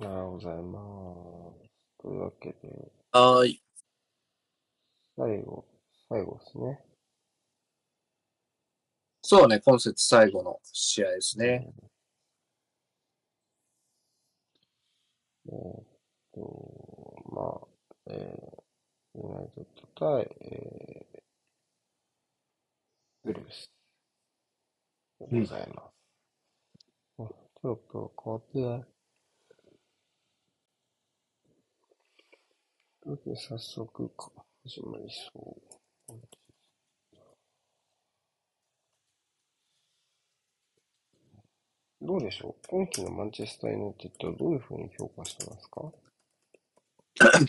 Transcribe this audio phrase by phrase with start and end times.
[0.00, 0.78] おはようございま
[1.60, 1.70] す。
[2.00, 3.62] というわけで、はーい。
[5.16, 5.64] 最後、
[6.08, 6.84] 最後ですね。
[9.22, 11.72] そうね、今節最後の試合ですね。
[15.48, 15.84] えーっ
[16.32, 19.64] と、まあ、えー、ユナイテッ
[19.96, 21.20] ド対、えー、
[23.24, 23.68] ブルース
[25.28, 25.92] でございます。
[27.18, 27.22] あ
[27.60, 28.97] ちょっと変わってない。
[33.16, 34.30] 早速か
[34.66, 35.56] 始まりそ
[36.10, 36.14] う。
[42.02, 42.54] どうでしょう？
[42.68, 45.90] 今季のマンチェスター・ユナイテッドはどういうふうに評価してますか？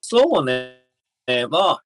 [0.00, 0.86] そうね。
[1.48, 1.84] まあ、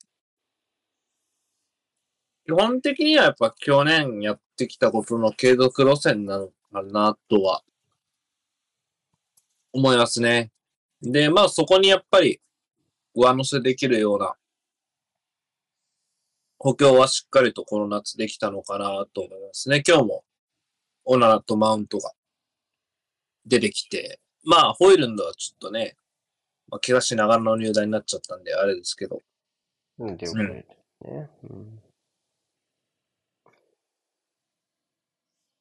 [2.44, 7.62] 基本的にはやっぱ去年やってきたことの継続路線なのかなとは
[9.72, 10.50] 思いますね。
[11.04, 12.40] で、まあそこにやっぱり
[13.14, 14.34] 上乗せできるような
[16.58, 19.82] 補強はしっかりとこの夏できたのかなと思いますね。
[19.86, 20.24] 今日も
[21.04, 22.12] オナラとマウントが
[23.44, 25.96] 出てきて、まあホイルンドはちょっとね、
[26.68, 29.20] まあ、怪我しながらの入団になっちゃったんで、あれですけど。
[29.98, 30.66] うん、ですね。
[31.02, 31.82] うん。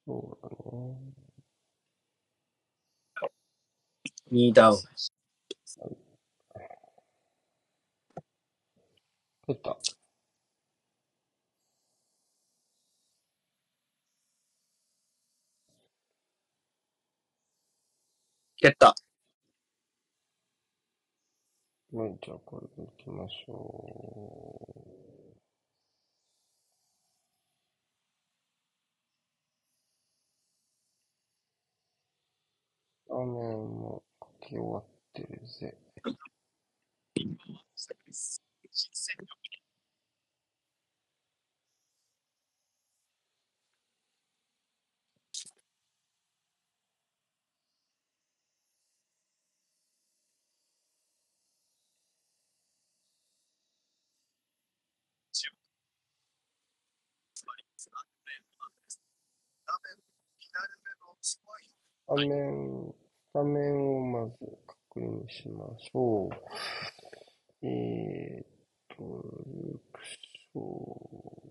[0.05, 1.13] そうだね。
[4.31, 4.77] 2ダウン。
[9.47, 9.77] 出た。
[18.57, 18.95] 蹴った。
[21.93, 24.59] はい、じゃあこれでいきましょ
[33.09, 33.13] う。
[33.13, 33.25] 画面
[33.69, 34.03] も
[34.41, 35.77] 書き終わってるぜ。
[62.15, 62.93] 画面、
[63.33, 64.37] 画面をまず
[64.93, 67.65] 確認しましょう。
[67.65, 68.47] えーっ
[68.95, 71.43] と、ルクショー。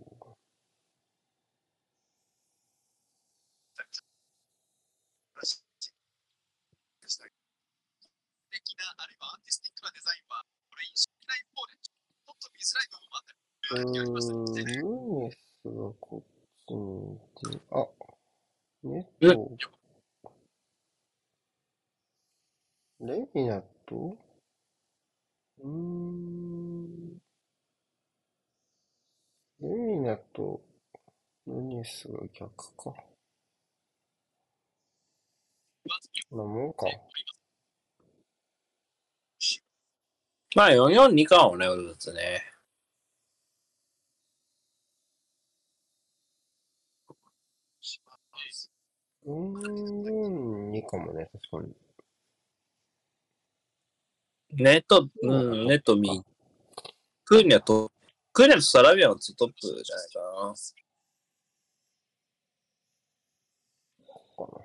[8.53, 16.31] 的な、あるいはアースティックなデザインは、これ印象的な一方で、ちょっと見づらい部分もあったり、ありますので、うーん、ヌネスがこっ
[16.69, 17.19] ちにい
[17.51, 17.89] て、あ、
[18.85, 19.51] ネえト、
[23.03, 24.17] レミナと、
[25.61, 27.19] うーん、
[29.61, 30.61] レミナと
[31.47, 32.95] ヌネスが逆か。
[36.33, 36.87] なもんか。
[40.55, 42.43] まあ442かもね、俺だとね。
[49.25, 51.75] うーん、いいかもね、確かに。
[54.53, 56.23] ネット、うん、ネットミー。
[57.25, 57.91] クーニャと、
[58.33, 60.55] クーニャとサラビアンはトップじゃないかな。
[64.37, 64.63] かな。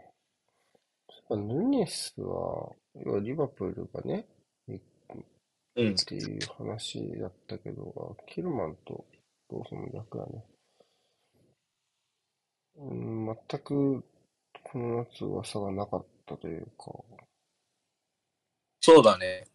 [1.29, 4.25] そういえばヌネスは、要はリバプールがね、
[4.67, 5.95] うんっ。
[6.05, 9.05] ていう話だったけど、キルマンと
[9.49, 10.43] どうその逆だね。
[12.77, 14.03] うん、全く
[14.63, 16.91] この夏噂がなかったというか、
[18.81, 19.45] そうだね。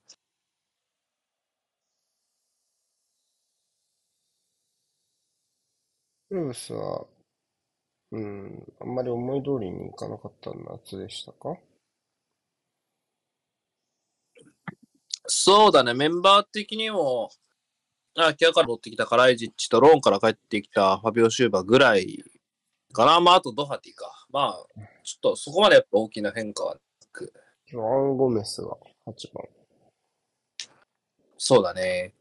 [6.32, 7.04] ウルブスは、
[8.10, 11.58] うん、あんまり思い通りにいかなかった夏でしたか？
[15.26, 17.30] そうだね、メンバー的にも、
[18.16, 22.24] あ、キアから持ってきたカライジッチとローンから帰ってきたファビオ・シューバーぐらい
[22.94, 23.20] かな。
[23.20, 24.26] まあ、あとドハティか。
[24.30, 24.64] まあ、
[25.04, 26.80] ちょっとそこまでやっぱ大きな変化はな
[27.12, 27.30] く。
[27.66, 28.74] ジョアン・ゴメスが
[29.06, 29.44] 8番。
[31.36, 32.14] そうだね。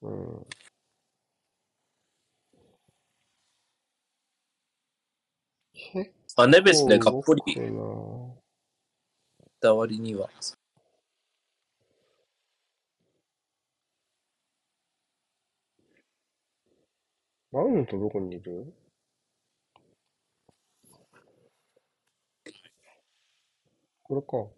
[0.00, 0.46] うん。
[5.92, 8.34] 結あ、ネベスで構がっぽり動くな
[9.60, 10.28] た割には。
[17.52, 18.72] マウントどこにいる？
[24.02, 24.50] これか。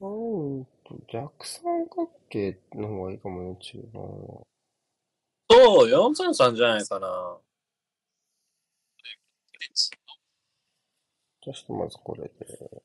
[0.00, 0.12] マウ
[0.62, 4.49] ント、逆三角形の方がいいかもね、中盤は。
[5.50, 7.38] そう、433じゃないかな。
[11.42, 12.82] ちょっとまずこれで。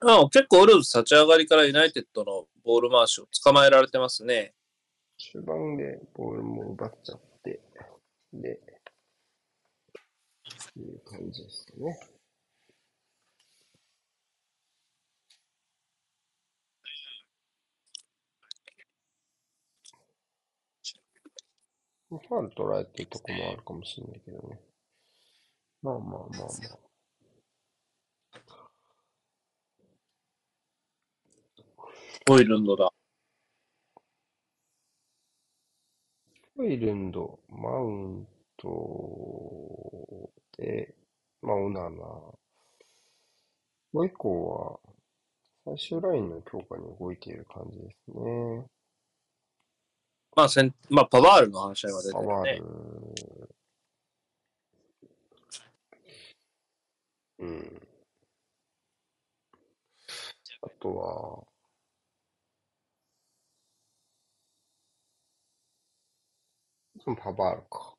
[0.00, 4.54] うん、結構ウルブス立ち上がりからユナイテッドのボール回しを捕まえられてますね。
[5.16, 7.27] 中盤でボールも奪っちゃって、
[8.32, 8.60] で、
[10.76, 11.98] いう感じですかね。
[22.10, 24.58] ファール取られてるとこもあるかもしれないけどね。
[25.82, 26.88] まあまあまあまあ。
[32.26, 32.92] ホイルンドだ。
[36.58, 38.26] ホイルンド、マウン
[38.56, 40.28] ト
[40.58, 40.92] で、
[41.40, 41.88] まあ、オナナ。
[41.88, 42.40] も
[43.92, 48.66] う一個は、最終ラインの強化に動いている感じですね。
[50.34, 52.58] まあ、せんまあ、パワールの話が出てパワーるね
[57.38, 57.46] ル。。
[57.46, 57.82] うん。
[60.62, 61.57] あとは、
[67.08, 67.94] でもパワールか。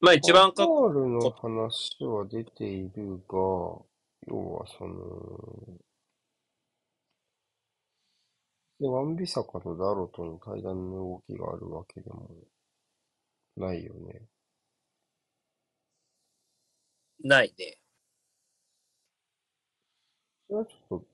[0.00, 3.84] まあ、一番かパ、ワールの話は出ているが、要
[4.28, 5.78] はその、
[8.78, 12.30] で、ワンビサカとダロトに対談の動きがあるわけでも
[13.56, 14.22] ないよね。
[17.22, 17.76] ないね。
[20.48, 21.09] それはちょっと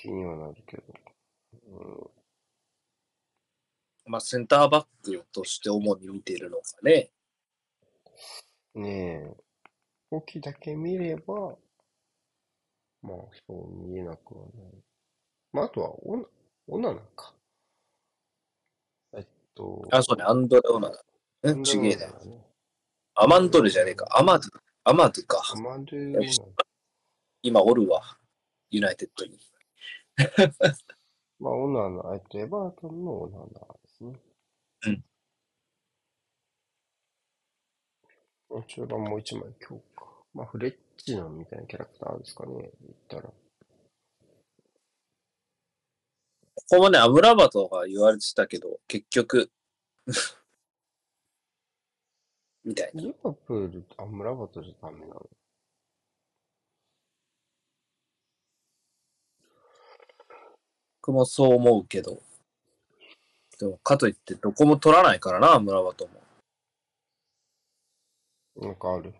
[0.00, 2.10] 気にはなるけど。
[4.06, 7.10] まあ、センターバックとして主に見ているのかね。
[8.74, 9.36] うん、ねえ、
[10.10, 11.54] 動きだけ見れば、
[13.02, 13.16] まあ
[13.46, 14.72] そう見えなくはない。
[15.52, 16.24] まああとはオナ、
[16.68, 17.34] オナナか。
[19.12, 21.04] えっと、あ、そうね、アンドレオナだ。
[21.44, 22.12] アうん、ちげえだよ。
[22.24, 22.46] よ。
[23.14, 24.06] アマンドルじゃねえか。
[24.10, 25.42] アマドゥ、アマドゥか。
[25.54, 26.20] アマドゥ。
[27.42, 28.02] 今おるわ。
[28.70, 29.49] ユナイテッドに。
[31.40, 34.14] まあ、オナナ、えっと、エバートンのオナナですね。
[34.86, 35.04] うん。
[38.68, 40.06] 中盤もう一枚強化。
[40.34, 42.52] まあ、フレッチナンみたいなキャラクターですかね、
[42.82, 43.22] 言ったら。
[46.54, 49.50] ここもね、アムラバトが言われてたけど、結局、
[52.64, 53.02] みたいな。
[53.02, 55.30] リバプール、アムラバトじゃダメなの？
[61.02, 62.20] 僕もそう思うけど。
[63.58, 66.20] でも、かといって、どこも取らないからな、アムラバトも。
[68.56, 69.14] なんかある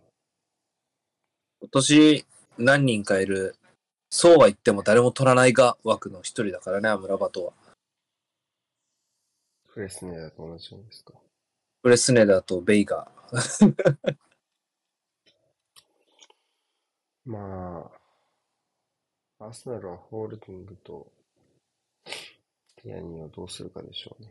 [1.60, 2.26] 今年、
[2.58, 3.56] 何人かいる、
[4.10, 7.52] そうは言っても誰も取らないが枠の一人だからね、アムラバトは。
[9.68, 11.14] フレスネダと同じですか。
[11.82, 14.18] ブレスネダーとベイガー。
[17.24, 17.90] ま
[19.38, 21.10] あ、アーセナルはホールディングと
[22.82, 24.30] ティアニーをどうするかでしょうね。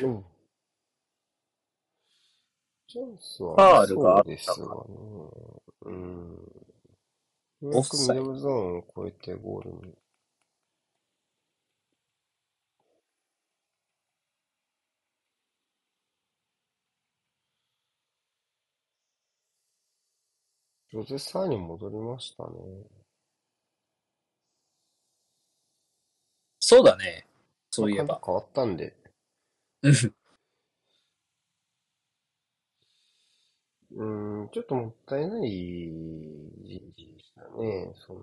[0.00, 0.24] うん。
[2.86, 4.96] チャンスはそうですがね。
[5.82, 6.36] うん。
[7.62, 9.94] ようやくミドルゾーンを超えてゴールに。
[20.92, 22.50] ジョゼサーに戻りましたね。
[26.60, 27.26] そうだね。
[27.70, 28.06] そういえば。
[28.06, 28.94] まあ変わったんで。
[29.82, 30.14] うん
[33.92, 37.92] うーん、ちょっともったいない人事でしたね。
[38.06, 38.20] その、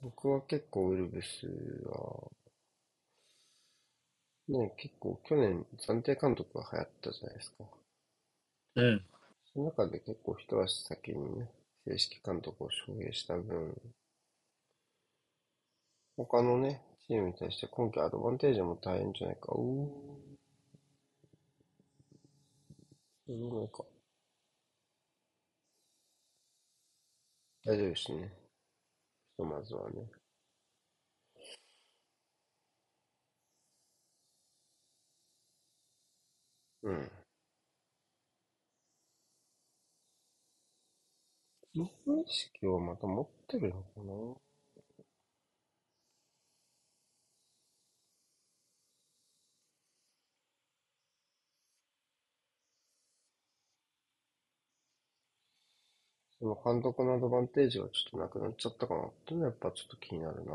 [0.00, 1.48] 僕は結構ウルブス
[1.86, 2.30] は、
[4.48, 7.64] ね、結構去年暫定監督が流行ったじゃないですか。
[8.76, 9.04] うん。
[9.52, 11.50] その中で結構一足先にね、
[11.86, 13.76] 正式監督を奨励した分、
[16.16, 19.52] 他のね、チームに対して今季アドバンテージも大変じゃないか。
[19.52, 20.36] うーん。
[23.28, 23.84] どうないか。
[27.66, 28.32] 大丈夫ですね。
[29.32, 30.08] ひとまずはね。
[36.84, 37.10] うん。
[41.74, 44.36] 自分意識をまた持ってるのかな？
[56.38, 60.52] その監督のアドバンテージがちょっとなくなっちゃったかなっていうのはやっぱちょっと気になるな。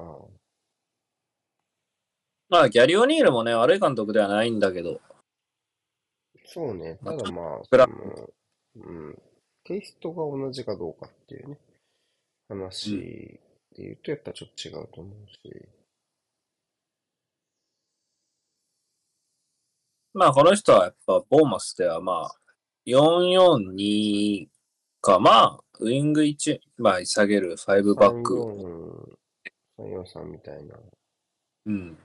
[2.49, 5.01] まあ、ギャリオニールもね、悪い監督ではないんだけど、
[6.51, 6.97] そうね。
[7.03, 7.87] ただまあ、その、
[8.75, 9.21] うん。
[9.63, 11.59] テイストが同じかどうかっていうね、
[12.47, 15.69] 話で言うとやっぱちょっと違うと思うし。
[20.13, 22.35] まあ、この人はやっぱ、ボーマスではまあ、
[22.87, 24.47] 442
[25.01, 28.33] か、まあ、ウイング1、まあ、下げる5バック、
[29.77, 30.75] 343、343みたいな。
[31.67, 31.97] うん。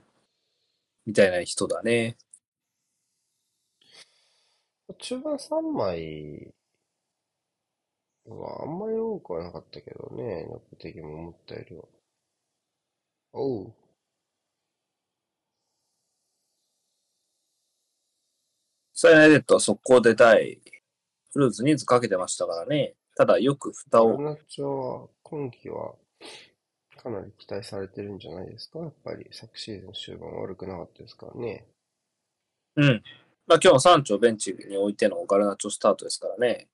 [1.07, 2.15] みたいな人だね。
[4.93, 6.53] 中盤3枚
[8.25, 11.83] はあんまり多くはなかったけどね、ノック的にも思ったよりは。
[13.33, 13.73] おう。
[18.93, 20.59] サイナイテッドは速攻出たい。
[21.31, 22.95] フルーツ人数かけてましたからね。
[23.17, 25.95] ただ、よく蓋を、ナチョは今季は
[26.97, 31.65] かなり期待されてるんじゃないですかやっぱり昨シーズン終盤悪くなかったですからね。
[32.77, 33.03] うん。
[33.47, 36.67] まあ、今日もサンチョをベンチに置いてのガルナチョスタートですからね。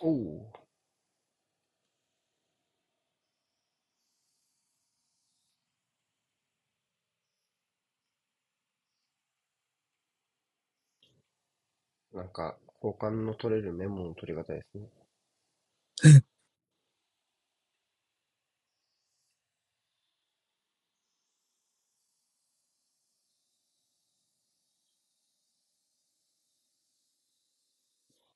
[0.00, 0.62] おう。
[12.14, 14.88] なんか、交換の取れるメモの取り方ですね。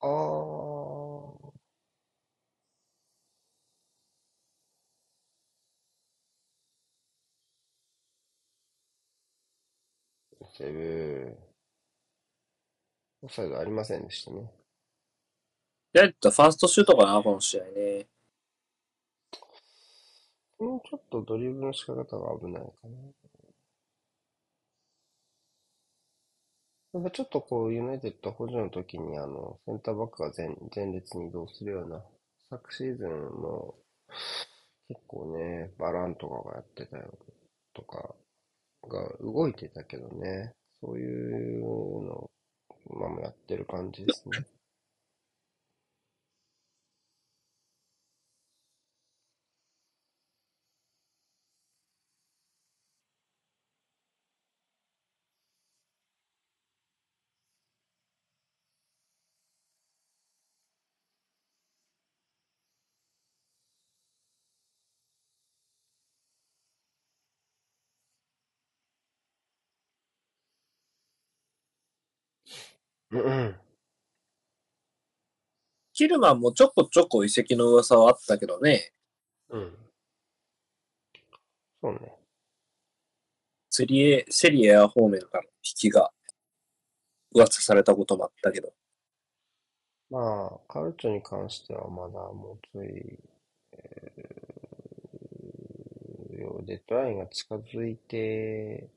[0.00, 1.56] あー。
[10.56, 11.36] セブ
[13.22, 14.50] オフサイドありませんでしたね。
[15.92, 18.06] やったファーストシュートかな、この試合ね。
[20.58, 22.04] もうちょっとドリブルの仕方が
[22.38, 22.90] 危ないかな。
[26.94, 32.02] やっぱちょっとこう、ユナイテッド補助の時に、あの、センターバックが前前列に移動するような、
[32.48, 33.74] 昨シーズンの、
[34.88, 37.18] 結構ね、バランとかがやってたよ
[37.74, 38.14] とか、
[38.88, 41.62] が動いてたけどね、そういう
[42.04, 42.30] の、
[42.90, 44.44] まあもやってる感じですね。
[73.10, 73.56] うんうん。
[75.92, 78.92] キルマンもちょこちょこ移籍の噂はあったけどね。
[79.48, 79.76] うん。
[81.80, 82.12] そうね。
[83.70, 86.10] セリエ、セリエア方面からの引きが
[87.34, 88.72] 噂されたこともあったけど。
[90.10, 93.18] まあ、カルチョに関してはまだもうちょい、
[93.72, 98.88] えー、よデッドラインが近づいて、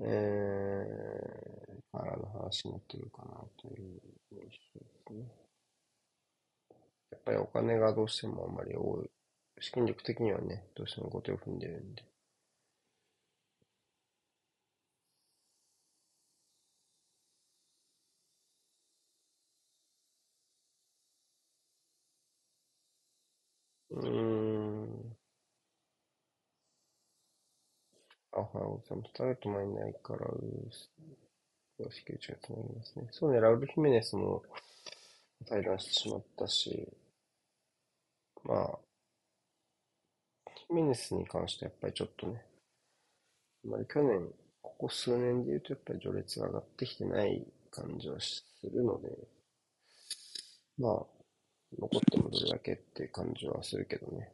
[0.00, 1.51] えー、
[1.92, 4.00] からの話になってるかなという
[4.32, 4.40] 印
[4.74, 5.30] 象ですね。
[7.12, 9.10] やっぱりお金がどうしてもあんまり多い。
[9.60, 12.04] 資金力的にはね、どうしても後手を踏んでるんで。
[23.90, 25.16] うーん。
[28.32, 29.12] あ、はいます。
[29.14, 30.68] ターゲット前にないから、うー
[31.82, 31.84] す。
[31.84, 33.08] よし、9がつなぎますね。
[33.10, 34.42] そうね、ラウル・ヒメネスも
[35.46, 36.88] 対談してしまったし、
[38.44, 38.78] まあ、
[40.66, 42.42] ヒメネスに関してはやっぱりちょっとね、
[43.64, 49.08] あまり去年、ここ数年で言うとやっぱり序列が上がってきてない感じはするので、
[50.76, 50.92] まあ、
[51.78, 54.32] 残ってもどれだけって感じはするけどね。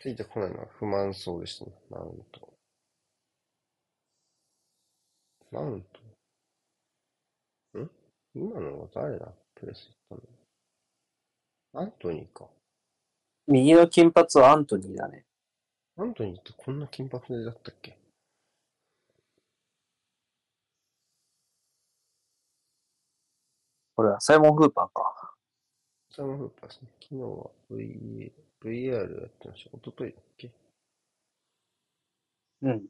[0.00, 2.48] ついてこないのは不満そうでしたね、マウント。
[5.50, 5.84] マウン
[7.74, 7.78] ト？
[7.80, 7.90] ん？
[8.34, 9.32] 今のは誰だ？
[9.54, 10.20] プレス行っ
[11.72, 11.82] たの？
[11.82, 12.46] アントニーか。
[13.46, 15.24] 右の金髪はアントニーだね。
[15.96, 17.96] アントニーってこんな金髪だったっけ？
[23.96, 25.34] これはサイモン・フーパーか。
[26.14, 26.88] サムフーパーですね。
[27.02, 28.30] 昨日は VA
[28.62, 29.70] VR やってました。
[29.72, 30.50] おとといだっけ？
[32.62, 32.88] うん。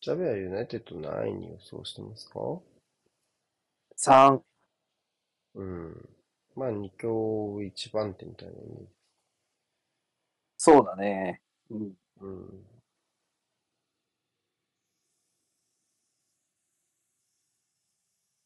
[0.00, 2.38] ジャベはユナイテッド何位に予想してますか
[3.96, 4.40] ？3。
[5.54, 6.08] うん。
[6.54, 8.88] まあ、二強一番手みたいなイメージ。
[10.56, 11.40] そうだね。
[11.70, 11.92] うん。
[12.20, 12.64] うん。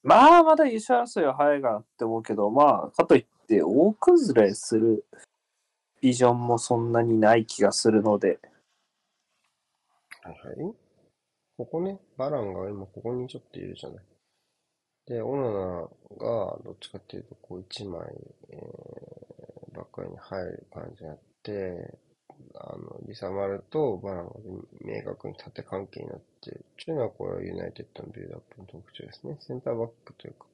[0.02, 5.04] まあ、まだ優勝争いは早いかなって思うけど、まあ、かといって、大崩れする
[6.00, 8.40] ビジョンもそんなにない気がするので、
[10.22, 10.81] はいはい。
[11.62, 14.04] ここね、バランが今ここにちょっといるじゃない。
[15.06, 15.88] で、オナナ
[16.18, 18.00] がどっちかっていうと、こう一枚、
[18.50, 21.98] えー、バックラインに入る感じがあって、
[22.56, 24.32] あの、リサマルとバランが
[24.80, 26.64] 明確に縦関係になってる。
[26.82, 29.36] っていうのはこれはユナイテッドのビルドアップの特徴ですね。
[29.38, 30.46] センターバックというか、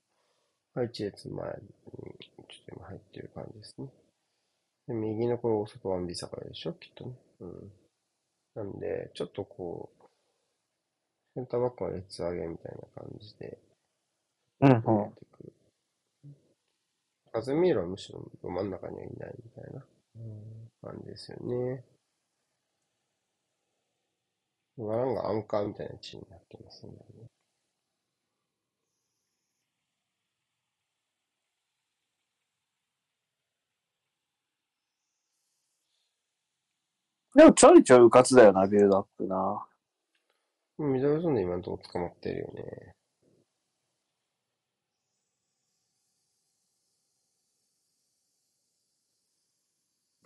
[0.75, 1.69] 配置列前に
[2.19, 3.89] ちょっと今入ってる感じですね。
[4.89, 6.75] で、右のこれ大外ワンビサカでしょ？
[6.75, 7.13] きっとね。
[7.41, 7.73] うん。
[8.55, 9.98] なんで、ちょっとこう、
[11.47, 13.59] ターバックの列上げみたいな感じで、
[14.61, 15.53] うん出てくる。
[17.33, 19.85] カズミーロはむしろど真ん中にはいないみたいな
[20.83, 21.85] 感じですよね。
[24.79, 26.93] ワランがアンカーみたいな位置になってますね。
[37.35, 39.68] でもちょいちょいうかつだよな、ビルドアップな。
[40.79, 42.95] ミドルゾーンで今のとこ捕まってるよね。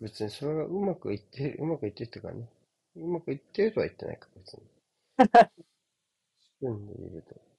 [0.02, 2.46] 別にそれがうまくいってる、うまくいってるっていうかね。
[2.96, 4.60] うまくいってるとは言ってないか、別に。
[6.62, 7.51] うんでいると。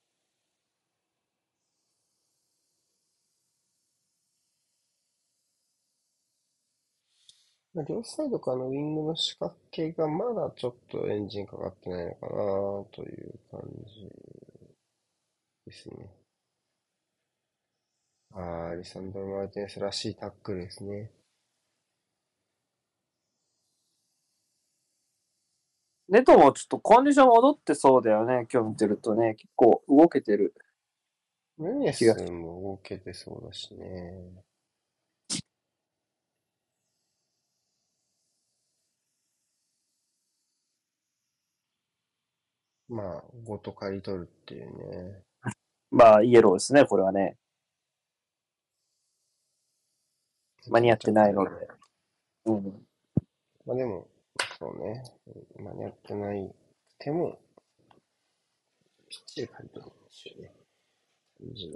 [7.81, 12.33] 両サイドからのウィングの仕掛けがまだちょっとエンジンかかってないのかな
[12.91, 14.09] という感じ
[15.65, 16.12] ですね。
[18.31, 21.12] あー、リサンドロ・マルティネスらしいタックルですね。
[26.09, 29.33] ネトもちょっとコンディション戻ってそうだよね、今日見てるとね。
[29.33, 30.53] 結構動けてる。
[31.57, 34.13] ヌニエスも動けてそうだしね。
[42.93, 45.23] まあ、ごと刈り取るっていうね。
[45.89, 47.38] まあ、イエローですね、これはね。
[50.69, 51.67] 間に合ってないので。
[52.45, 52.86] うん。
[53.65, 54.08] まあでも、
[54.60, 55.03] そうね。
[55.58, 56.53] 間に合ってないく
[56.99, 57.39] ても、
[59.10, 60.53] きっちり刈り取るんですよね。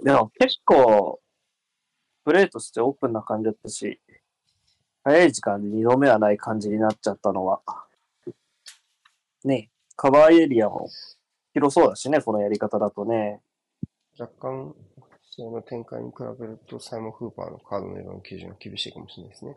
[0.04, 1.20] でも結構、
[2.24, 4.00] プレーとしてオープンな感じだったし、
[5.02, 7.60] 早い時間で2度目はない感じになっちゃったのは。
[9.44, 10.88] ねカバーエリアも
[11.54, 13.40] 広そうだしね、このやり方だとね。
[14.16, 19.56] 若干、普通の展開に比べると、サイモン・フーパーのカードの色の基準は厳しいかもしれないですね。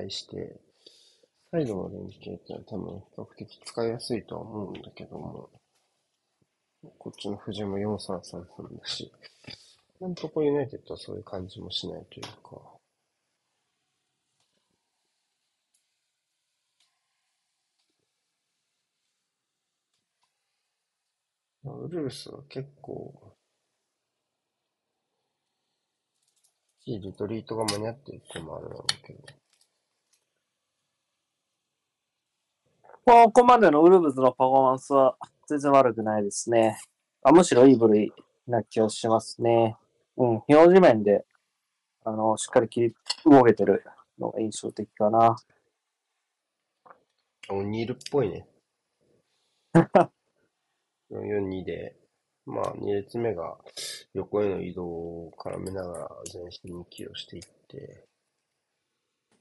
[0.00, 0.58] 対して、
[1.50, 5.50] サイドの連携ってのは多分比較的使いやすいとは思うんだけども、
[6.98, 9.12] こっちの藤も4333だし、
[10.00, 12.80] なんとこユナイテッドはそういう感じもしないというか、
[21.64, 23.36] ウルブスは結構、
[26.86, 29.22] いいリトリートが間に合ってるってもあるだろうけど、
[33.04, 35.16] ここまでのウルブズのパフォーマンスは
[35.48, 36.78] 全然悪くないですね。
[37.22, 38.12] あむしろいい部類
[38.46, 39.76] な気がしますね。
[40.16, 41.24] うん、表示面で、
[42.04, 43.82] あの、しっかり切り動けてる
[44.18, 45.36] のが印象的かな。
[47.48, 48.46] オニールっぽいね。
[51.10, 51.96] 442で、
[52.46, 53.58] まあ、2列目が
[54.14, 58.04] 横への移動を絡めながら前進に寄与していって、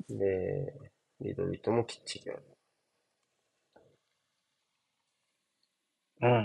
[0.10, 0.74] で、
[1.22, 2.44] リドリートもきっちりやる。
[6.22, 6.44] うん。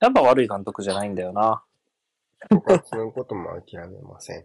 [0.00, 1.62] やっぱ悪い監督じゃないんだよな。
[2.50, 4.44] 僕はそういうことも諦めません。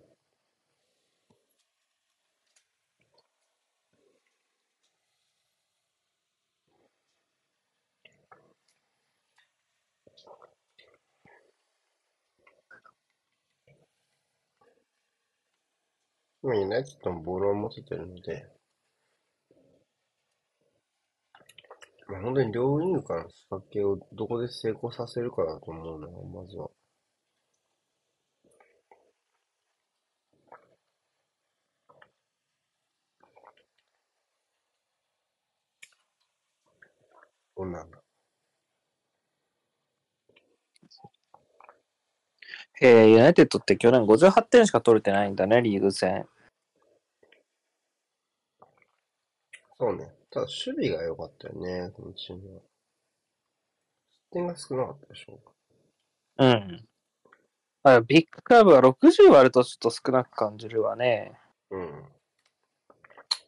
[16.41, 18.47] 今、ユナイテッドもボールを持ててるので、
[22.09, 26.69] まあ、本当に両ウからの仕掛けをどこで成功させるかだと思うのが、まずは。
[37.55, 37.99] どうなんだ？
[42.81, 46.25] えー、ユナイテッドって去年58点しか取れてないんだね、リーグ戦。
[49.77, 50.18] そうね。
[50.31, 52.61] ただ守備が良かったよね、このチームは。
[54.11, 55.39] 失点が少なかったでしょ。
[56.37, 56.85] うん。
[57.83, 61.33] あビッグクラブが60割るとちょっと少なく感じるわね。
[61.71, 62.05] うん。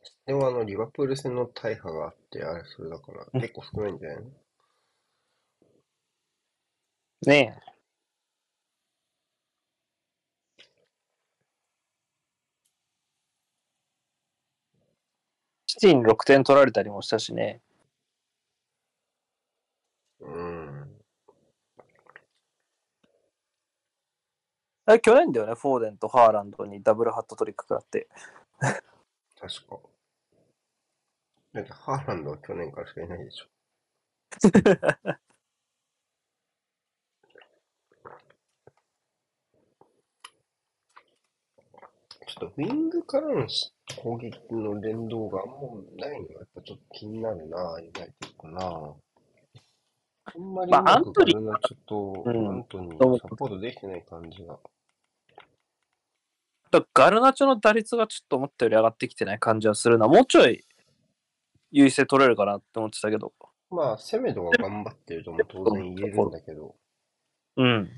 [0.04, 4.32] 失点はあの、リバプール戦の大破があって、あれ、それだから、うん結構少ないんじゃないの？
[7.28, 7.71] ねえ。
[15.82, 17.62] ティに6点取られたりもしたしね。
[20.20, 21.02] うん。
[24.86, 28.08] あれ去年だよね、フォーデンとハーランドにダブルハットトリック食らって。
[28.60, 29.80] 確か。
[31.54, 33.48] だって、ハーランドは去年からしかいないでしょ。
[42.28, 48.96] ちょっとウィングからのし攻撃の連動があんまないのがやっぱちょっと気になるな、ユナイテッドな。
[50.24, 54.60] あんまりまあうまくアントニーガルナチョとうんアントニーサポートできてない感じが。
[56.72, 60.08] だガルナチョの打率がちょっと思ったより上がってきてない感じはするな。
[60.08, 60.64] もうちょい
[61.72, 63.34] 優位性取れるかなって思ってたけど。
[63.70, 66.76] まあ、セメドが頑張ってるとも当然言えるんだけど、
[67.56, 67.90] うん。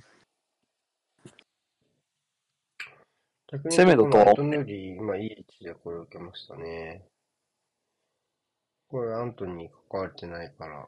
[3.53, 7.05] 逆にセメドとアントニーより今いい位置でこれを受けましたね。
[8.89, 10.87] これアントニー関われてないから。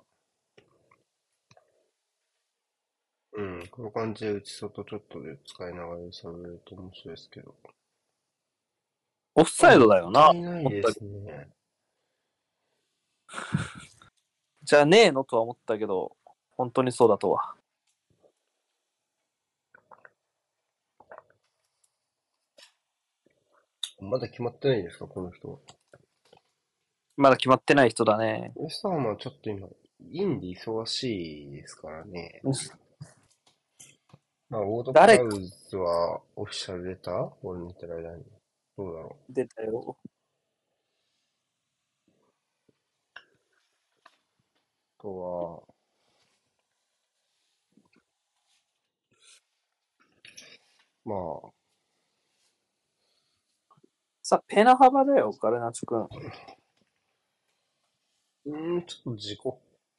[3.37, 7.53] うん、この感じで内外ちょっとで使いながら揺さぶれると面白いですけど。
[9.35, 11.49] オフサイドだよないないですね。
[14.63, 16.17] じゃねえのとは思ったけど、
[16.57, 17.55] 本当にそうだとは。
[24.05, 25.59] まだ決まってないですか、この人。
[27.17, 28.51] まだ決まってない人だね。
[28.55, 29.67] ウエストハムはちょっと今、
[30.11, 32.41] インで忙しいですからね。
[34.49, 35.29] まあ、ウォードプラ誰ウ
[35.69, 38.23] ズはオフィシャル出た俺寝てる間に。
[38.77, 39.97] どうだろ出たよ。
[40.03, 40.09] う。
[44.99, 45.63] あとは、
[51.05, 51.15] ま
[51.49, 51.54] あ、
[54.27, 56.07] さ、ペナ幅だよ、ガルナチョ君。
[58.45, 59.39] うーん、ちょっと自己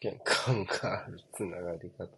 [0.00, 2.08] 権感があるつながり方。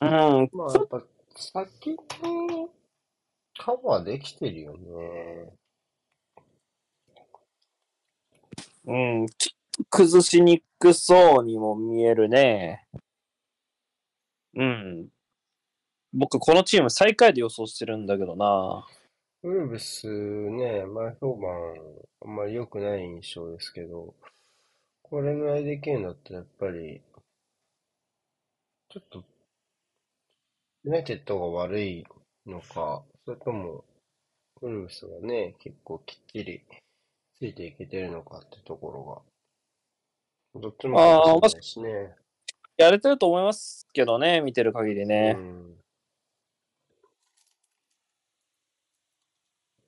[0.00, 0.48] うん。
[0.52, 1.02] まあ、やっぱ、
[1.34, 1.98] 先に
[3.58, 5.52] カバーできてるよね。
[8.90, 12.88] うん、ちょっと崩しにくそうにも見えるね。
[14.56, 15.08] うん。
[16.12, 18.84] 僕、このチーム最下位で予想してるんだけどな。
[19.44, 21.52] ウルブスね、前評判
[22.22, 24.12] あんまり良くない印象ですけど、
[25.02, 27.00] これぐらいできるんだったらやっぱり、
[28.88, 29.24] ちょっと、
[30.82, 32.04] ユナイテッドが悪い
[32.44, 33.84] のか、それとも、
[34.62, 36.64] ウルブスがね、結構きっちり
[37.40, 39.24] ついていけてるのかってところ
[40.54, 42.14] が、どっちもかもしれないしね。
[42.76, 45.36] やれてると思いますけどね、見てる限りね。
[45.38, 45.74] うん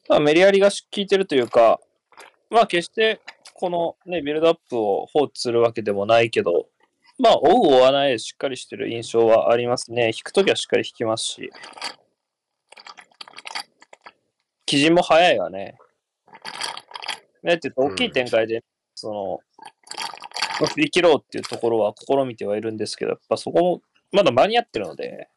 [0.08, 1.78] まあ、メリハリが効いてるというか、
[2.50, 3.20] まあ決して
[3.54, 6.68] このね、ビルドアップを放置するわけでもないけど、
[7.18, 10.06] まあ、追う追わないでしっかりしてる印象はありますね。
[10.06, 11.50] 引くときはしっかり引きますし。
[14.66, 15.76] 基準も早いわね。
[17.42, 19.40] ね、って言うと大きい展開で、その、
[20.61, 25.28] まあ振り切ろうっていうところは試みてはいるんですけど、やっぱそこもまだ間に合ってるので、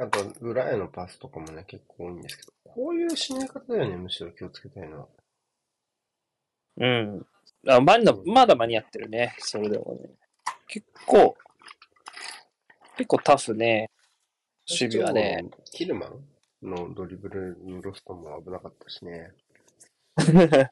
[0.00, 5.08] あと、裏へのパスとかもね、結構多いんですけど、こういう締め方だよね、むしろ気をつけたいのは。
[6.76, 7.26] うん。
[7.66, 10.10] あまだまだ間に合ってるね、それでもね。
[10.68, 11.36] 結構、
[12.96, 13.90] 結構タフね、
[14.68, 15.44] 守備はね。
[15.72, 16.24] キルマン
[16.62, 19.32] のドリブルのロストも危なかったしね。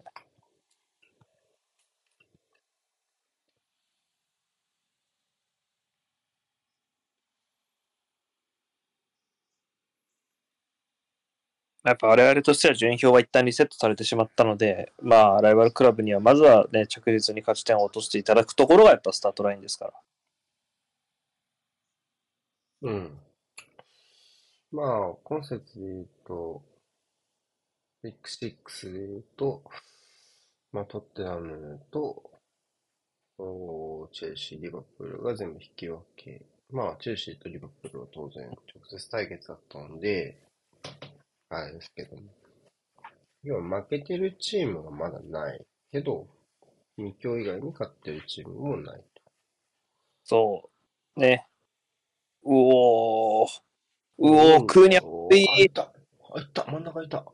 [11.87, 19.93] やっぱ我々としては順位表は一旦リセットされてしまったので、まあ、ライバルクラブにはまずはね、着実に勝ち点を落としていただくところがやっぱスタートラインですから。
[22.83, 23.19] うん。
[24.73, 26.63] まあ、今節で言うと、
[28.03, 29.63] ビッグシックスで言うと、
[30.73, 32.33] まあ、トッテナムと、
[33.39, 36.43] おチェルシー、リバプールが全部引き分け。
[36.73, 40.37] まあ、チェルシーとリバプールは当然直接対決だったので、
[41.49, 42.23] あれですけども。
[43.43, 46.27] 要は負けてるチームがまだないけど、
[46.99, 49.23] 2強以外に勝ってるチームもないと。
[50.25, 50.71] そ
[51.17, 51.21] う。
[51.21, 51.47] ね。
[52.43, 53.49] うおー。
[54.19, 55.93] うおー、クーニャおいいあ、いた。
[56.35, 56.65] あ、いた。
[56.65, 57.25] 真ん中いた。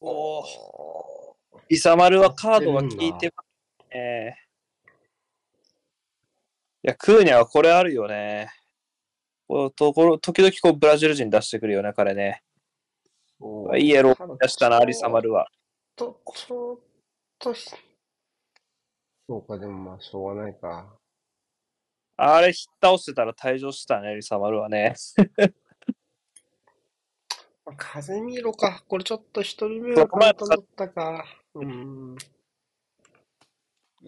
[0.00, 0.46] おー。
[1.68, 4.36] イサマルはカードが効いてますね。
[6.82, 8.50] いや、クーニャはこれあるよね。
[9.76, 12.42] ところ時々こうブラジル人出してくるよね、彼ね。
[13.40, 15.48] おいいエロ出したな、アリサマルは。
[15.96, 16.78] ちちょっ
[17.38, 17.70] とひ、
[19.28, 20.94] そうか、でもまあ、しょうがないか。
[22.16, 24.94] あれ、引っ倒してたら退場したね、アリサマルはね。
[27.64, 28.82] まあ風見ろか。
[28.88, 31.24] これちょっと一人目は簡単だったか。
[31.54, 32.16] うん。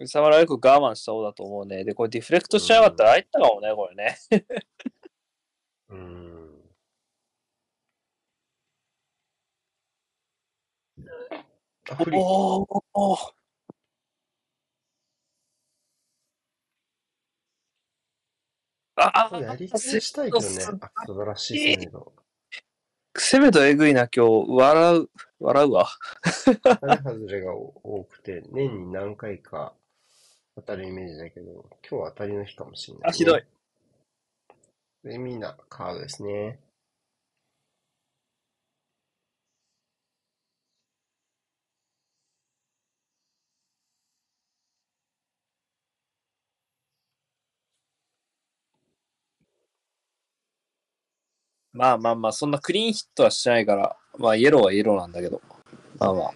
[0.05, 1.83] サマルはよく我慢した方だと思うね。
[1.85, 4.17] で、これディフレクトしなかったら入ったかもね、これね。
[11.89, 12.19] あ、フリー。
[12.21, 13.33] おー。
[18.97, 20.45] ああ、やり返したいけどね。
[20.81, 22.13] あ、素晴らしい攻め度。
[23.17, 24.51] 攻めとえぐいな、今日。
[24.51, 25.09] 笑う。
[25.39, 25.87] 笑うわ。
[26.45, 29.73] 当たり外れが多くて、年に何回か
[30.55, 33.09] 当たるイメージだけど、今日は当たりの日かもしれない、ね。
[33.09, 33.43] あ、ひどい。。
[35.03, 36.59] で、みんなカードですね。
[51.75, 55.41] まあまあまあ、そんなクリーンヒットはしてないから、まあイエローはイエローなんだけど、
[55.99, 56.31] まあまあ。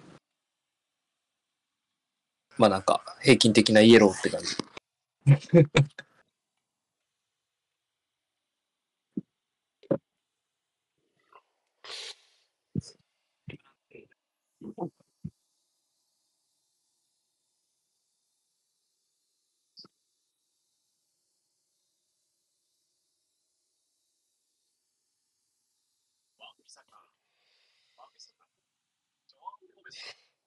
[2.57, 4.57] まあなんか、平均的なイエローって感じ。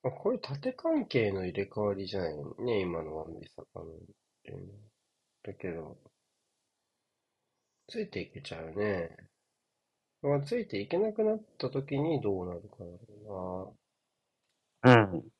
[0.03, 3.89] まあ、こういう縦関係の入れ替わりじゃないのね、今のワンビサカのっ
[4.45, 4.69] ていう。
[5.45, 5.99] だけど、
[7.87, 9.17] ついていけちゃうね。
[10.23, 13.73] まあ、ついていけなくなった時にどうなるかな
[14.85, 15.33] うん。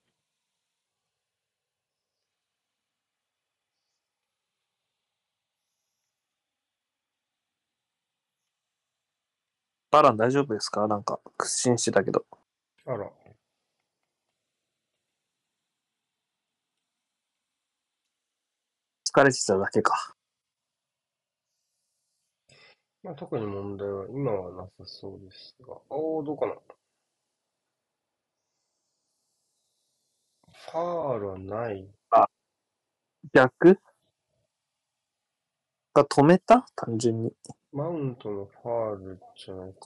[9.93, 10.89] バラン大丈夫ですか？
[10.89, 12.25] なんか、屈伸してたけど。
[12.87, 13.11] あら。
[19.15, 20.15] 疲れてただけか。
[23.03, 25.75] まあ、特に問題は今はなさそうですが。
[25.91, 26.55] おー、どうかな。
[30.53, 31.87] ファールはない。
[33.35, 33.79] 逆？
[35.95, 36.65] が止めた？
[36.75, 37.33] 単純に。
[37.73, 39.79] マウントのファールじゃないか？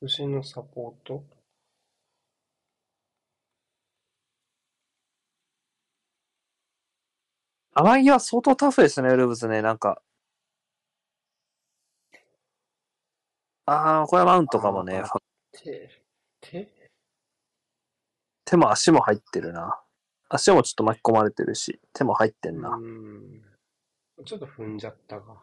[0.00, 1.22] 腹心のサポート？
[7.72, 9.62] 甘木は相当タフですね、ウルブズね。
[9.62, 10.02] なんか。
[13.66, 15.04] ああ、これはマウントかもね
[15.52, 15.88] 手、
[16.40, 16.68] 手？
[18.44, 19.80] 手も足も入ってるな。
[20.28, 22.70] 足もちょっと巻き込まれてるし、手も入ってんな。
[22.70, 23.42] うん。
[24.24, 25.36] ちょっと踏んじゃったが。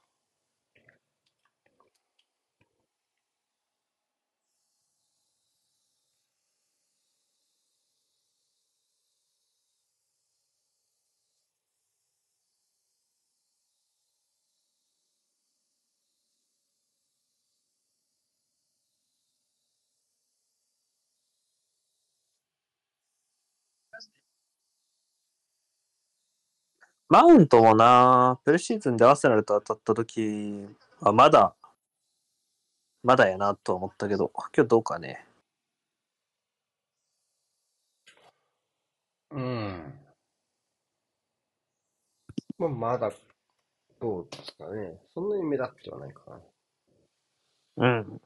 [27.09, 30.67] マウントもな、プレシーズンでアーセナルと当たった時
[30.99, 31.55] はまだ、
[33.01, 35.25] まだやなとは思ったけど、今日どうかね。
[39.31, 39.93] うん。
[42.57, 43.11] まあ、まだ、
[44.01, 44.99] どうですかね。
[45.13, 46.41] そんなに目立ってはないかな。
[47.77, 48.21] うん。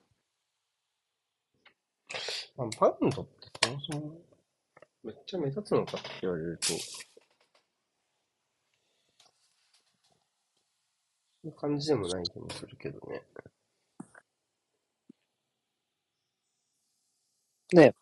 [2.58, 4.22] まあ、パウンドってそもそも、
[5.04, 6.78] めっちゃ目立つのかって言われると、そう
[11.44, 13.24] いう感じでもない気もするけどね。
[17.74, 17.96] ね、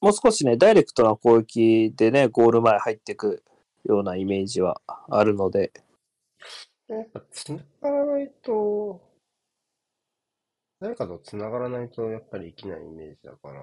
[0.00, 3.42] もう少しね、ダイレクトな攻撃でね、ゴール前入ってく
[3.84, 5.72] ようなイメージはあるので、
[6.88, 9.00] やっぱ繋がらないと、
[10.80, 13.62] 誰かと繋がらないとやっぱり生きないイメージだから、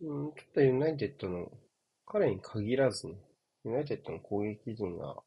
[0.00, 1.52] うん、ちょっとユナイテッドの、
[2.06, 3.14] 彼に限らずね、
[3.64, 5.22] ユナイテッドの攻撃陣が、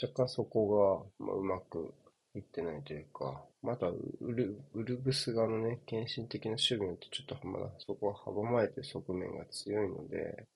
[0.00, 1.92] 若干そこが、まあ、うまく
[2.34, 10.46] いってないというか、またウル、ウルブス側のね、献身的な守備によってちょっとまだそこは阻まれてる側面が強いので、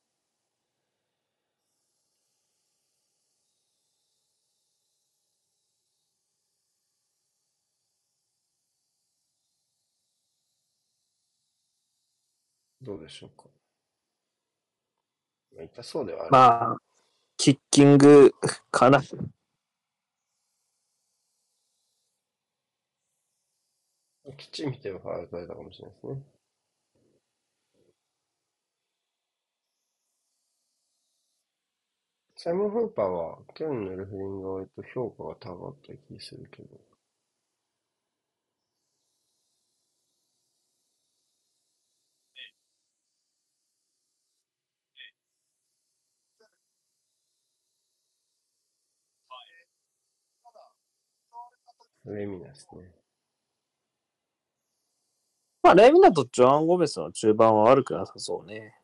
[12.82, 13.48] どうでしょうか。
[15.62, 16.30] 痛そうではある。
[16.32, 16.76] まあ、
[17.42, 18.32] キッキング
[18.70, 19.02] かな。
[19.02, 19.16] き
[24.46, 26.22] っちり見てファウル取れたかもしれないですね。
[32.36, 36.91] サイモン・フーパーは去年のレフェリングは割と評価が高かった気するけど。
[52.04, 52.90] レミナですね。
[55.62, 58.74] まあ、レミナとジョアン・ゴメスの中盤は悪くなさそうね。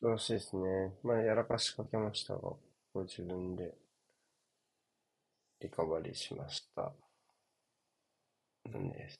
[0.00, 0.92] 素晴らしいですね。
[1.04, 2.60] まあ、やらかしかけましたが、こ
[2.96, 3.72] れ自分で
[5.60, 6.92] リカバリーしました。
[8.70, 9.16] なんです。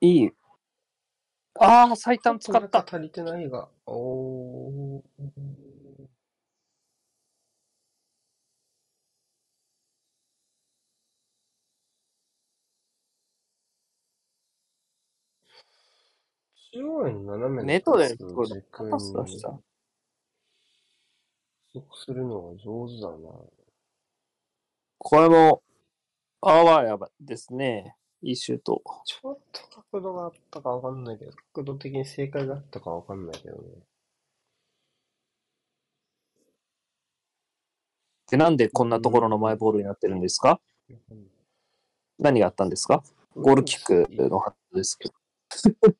[0.00, 0.30] いい。
[1.58, 2.84] ああ、最短使った。
[2.86, 3.68] 足りてないが。
[3.86, 5.02] おー。
[16.72, 19.48] 中央への斜めのネットでパスを軸パス出にした。
[19.48, 19.60] 加
[21.72, 23.16] 速するのが上手だな。
[24.98, 25.62] これも、
[26.42, 27.96] あわやばですね。
[28.22, 28.82] いいシュート。
[29.04, 33.62] ちょっと角度があったかわかんないけど、角度的に正解があったかわかんないけどね。
[38.30, 40.60] で、なんでこんなところのマイボールになってるんですか？
[42.18, 43.04] 何があったんですか？
[43.36, 45.14] ゴールキックのはずですけど。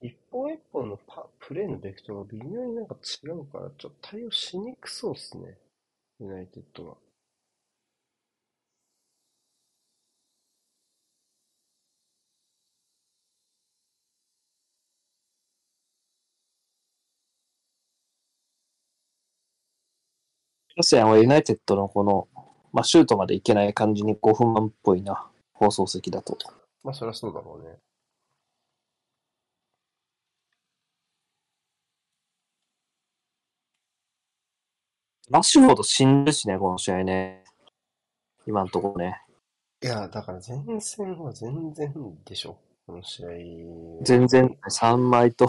[0.00, 5.58] 一本一本のパプレーのベクトルが微妙になんか違うから、ちょっと対応しにくそうっすね。
[6.20, 6.96] ユナイテッドは。
[20.76, 22.26] ロシアンはユナイテッドのこの、
[22.72, 25.28] まあ、シュートまでいけない感じに5分満っぽいな。
[25.52, 26.36] 放送席だと。
[26.82, 27.76] まあ、そりゃそうだろうね。
[35.30, 37.44] ラッシュフォード死んでるしね、この試合ね。
[38.46, 39.22] 今のところね。
[39.82, 41.92] いや、だから前線は全然
[42.24, 42.58] でしょ。
[42.86, 43.28] この試合。
[44.02, 45.48] 全然3枚と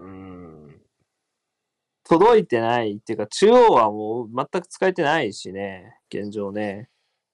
[0.00, 0.67] うん。
[2.08, 6.88] 届いてないっていうか、中央はもう全く使えてないしね、現状ね。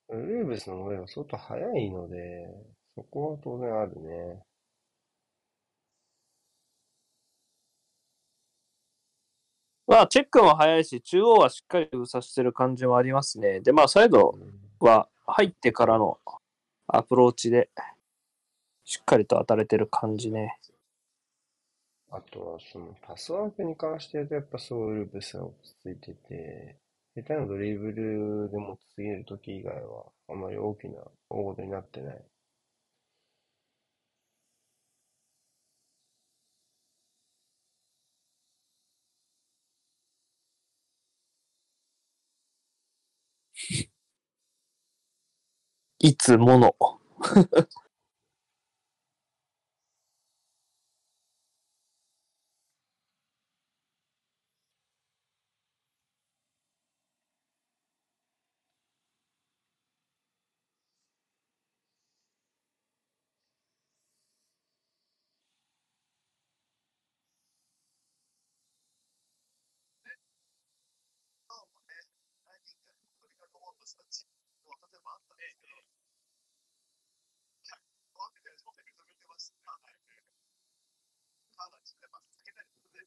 [0.09, 2.49] ウルーブスの上は相当速いので、
[2.97, 4.43] そこは当然あるね。
[9.87, 13.61] まあ、チェックも早いし、中央はしっかり封鎖してる感じもありますね。
[13.61, 14.35] で、まあ、サイド
[14.81, 16.19] は入ってからの
[16.89, 17.71] アプローチで、
[18.85, 20.59] しっかりと当たれてる感じね。
[22.17, 26.79] あとは、そのパスワークに関して言うと、やっぱそうウルブスは落ち着いてて、
[27.15, 32.25] 下手なドリブルでもつげるとき以外は、あまり大きな大事になってない。
[45.99, 46.77] いつもの。
[73.55, 75.75] 例えばあったね。
[78.15, 79.53] こうやってそう認めてます。
[79.65, 79.95] はい。
[81.57, 83.07] かなりやっぱ避けたいことで。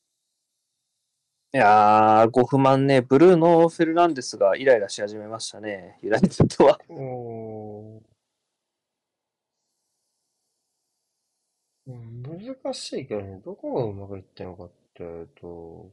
[1.53, 6.79] いやー、5不満ね、ブルーノ・フェルナンデスがイライラし始めましたね、ユナイテッドは。
[6.89, 8.07] うん
[11.87, 15.91] 難しいけどね、どこがうまくいってるのかっていうと、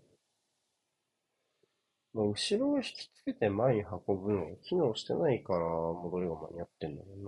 [2.14, 7.24] まあ、後ろを引きつけて前に運ぶのが機能してないから戻りが間に合ってんだろう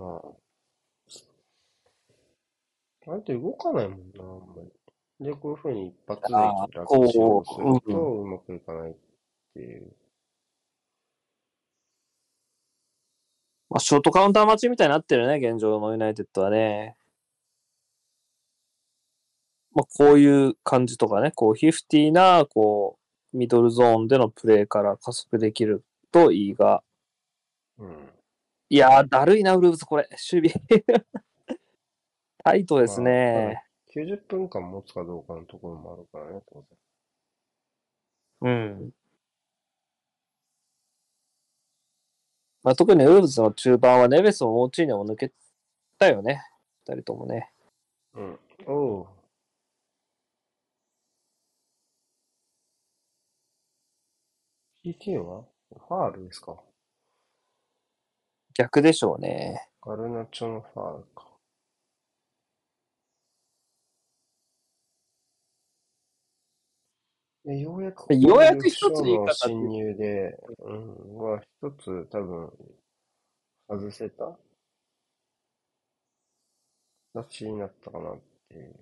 [3.07, 3.13] な。
[3.13, 4.71] あれって動かないもんな、あんまり。
[5.19, 8.95] で、こういう風に一発で楽しようとするとうまくいかないっ
[9.53, 9.91] ていう。
[13.69, 16.95] まあ、ショートカウンター待ちみたいになってるね、現状のユナイテッドはね。
[19.73, 22.97] まあ、こういう感じとかね、こう、ヒフティーな、こ
[23.33, 26.83] う、ミドルゾーンでのプレーから加速できるといいが、
[27.77, 28.09] うん。
[28.69, 31.05] いやー、だるいな、ウルブス、これ、守備。
[32.43, 33.66] タイトですね。
[33.97, 36.63] 90分間持つかどうかのところもあるからね、当
[38.41, 38.53] 然。
[38.53, 38.91] うん。
[42.61, 45.33] まあ、特にウルブスの中盤はネベスもモーチーニョも抜け
[45.97, 46.43] たよね。
[46.85, 47.51] 二人ともね。
[48.13, 48.39] うん。
[48.67, 49.07] おう。
[54.85, 55.43] PK は？
[55.69, 56.61] ファールですか？
[58.53, 59.67] 逆でしょうね。
[59.81, 61.26] ガルナチョのファールか。
[67.47, 72.51] でようやく、ようやく一つ言い方って侵入で、うん、は一つ多分、
[73.69, 74.37] 外せた？
[77.13, 78.19] 形になったかなっ
[78.49, 78.75] ていう。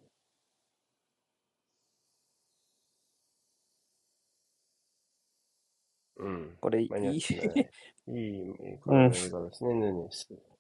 [6.18, 6.58] うん。
[6.60, 7.70] これ、いい間に合ってない。
[8.08, 10.55] いい体の映画ですね、ヌネス。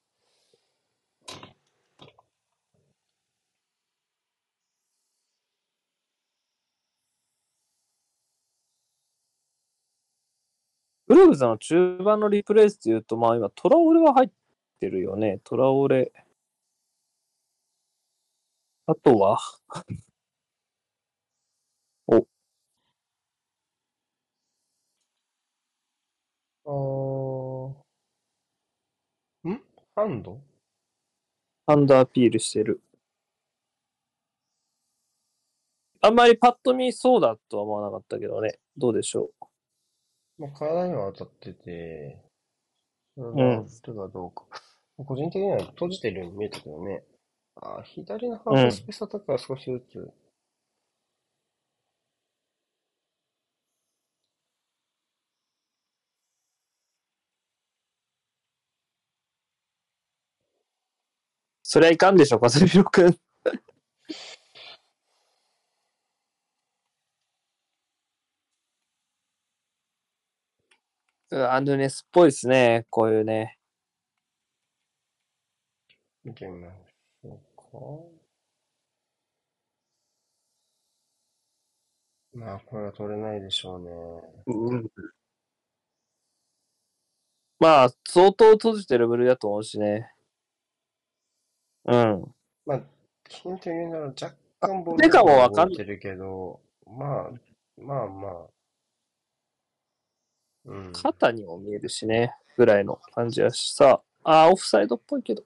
[11.07, 14.29] ウルブズの中盤のリプレイスっていうと、まあ今、トラオレは入っ
[14.79, 15.39] てるよね。
[15.43, 16.11] トラオレ。
[18.87, 19.37] あとは、
[26.65, 27.75] あー。
[29.49, 29.61] ん？
[29.95, 30.41] ハンド？
[31.67, 32.81] アンダーピールしてる。
[36.01, 38.59] あんまりパッと見そうだとは思わなかったけどね。
[38.77, 39.31] どうでしょ
[40.37, 42.21] まあ、体には当たってて、
[43.15, 43.65] それうん
[43.95, 44.45] が、どうか。
[44.97, 47.03] 個人的には閉じてるように見えたけどね。
[47.57, 50.13] あー、左のハーフスペースアタックは少しずつ、
[61.63, 63.17] それはいかんでしょうか、セビロ君。
[71.31, 72.85] うわヌネスっぽいですね。
[72.89, 73.57] こういうね。
[76.23, 78.11] 見てみましょう
[82.33, 82.39] か。
[82.39, 83.91] まあ、これは取れないでしょうね。
[84.47, 84.91] うん。
[87.59, 90.11] まあ、相当閉じてる部類だと思うしね。
[91.85, 92.35] うん。
[92.65, 92.81] まあ、
[93.29, 97.31] ヒント言うなら若干ボてかもうわかん動いてるけど、まあ、
[97.81, 98.54] まあまあ。
[100.65, 100.93] うん。
[100.93, 102.35] 肩にも見えるしね。
[102.57, 104.01] ぐらいの感じやしさ。
[104.23, 105.43] あー、オフサイドっぽいけど。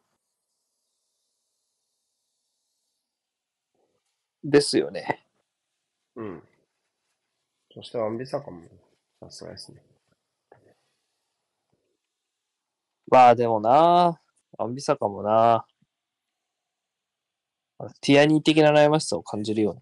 [4.43, 5.25] ですよね。
[6.15, 6.43] うん。
[7.73, 8.61] そしてアンビサカも
[9.21, 9.81] さすがですね。
[13.07, 14.21] まあでもな、
[14.57, 15.65] アンビサカもな、
[18.01, 19.81] ティアニー的な悩ましさを感じるよね。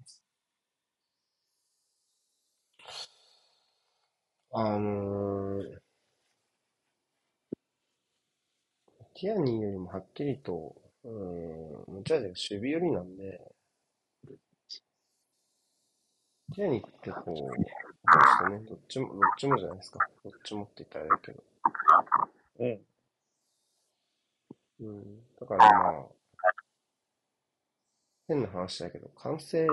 [4.60, 5.80] あのー、
[9.14, 13.40] ティアニーよりもはっきりと、うん、持ち味が守備寄りなんで、
[16.56, 17.46] ティアニーってこう、ど
[18.48, 20.00] うね、どっちも、どっちもじゃないですか。
[20.24, 21.44] どっちもって言ったらあれだけど。
[22.60, 22.82] うん。
[24.80, 25.20] うん。
[25.40, 26.06] だからまあ、
[28.30, 29.68] 変な話だけど、完成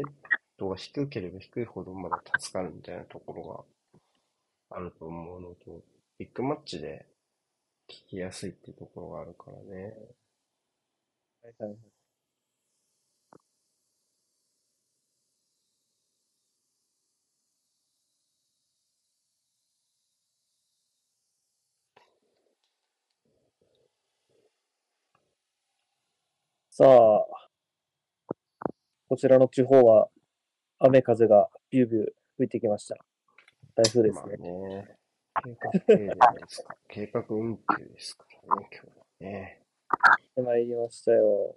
[0.59, 3.74] 度が低ければ低いほどまだ助かるみたいなところが
[4.75, 5.85] あると思うのと、
[6.19, 7.07] ビッグマッチで
[7.89, 9.95] 聞きやすいっていうところがあるからね。
[26.71, 26.89] さあ、
[29.09, 30.09] こちらの地方は
[30.81, 32.05] 雨風がビュービュー
[32.37, 32.97] 吹いてきました。
[33.77, 34.37] 台風ですまあね。
[34.37, 34.97] ね、
[35.43, 36.15] 計画停電で
[36.49, 36.77] すか。
[36.89, 39.61] 計画運休ですからね、今日はね。
[40.37, 41.57] で参りましたよ。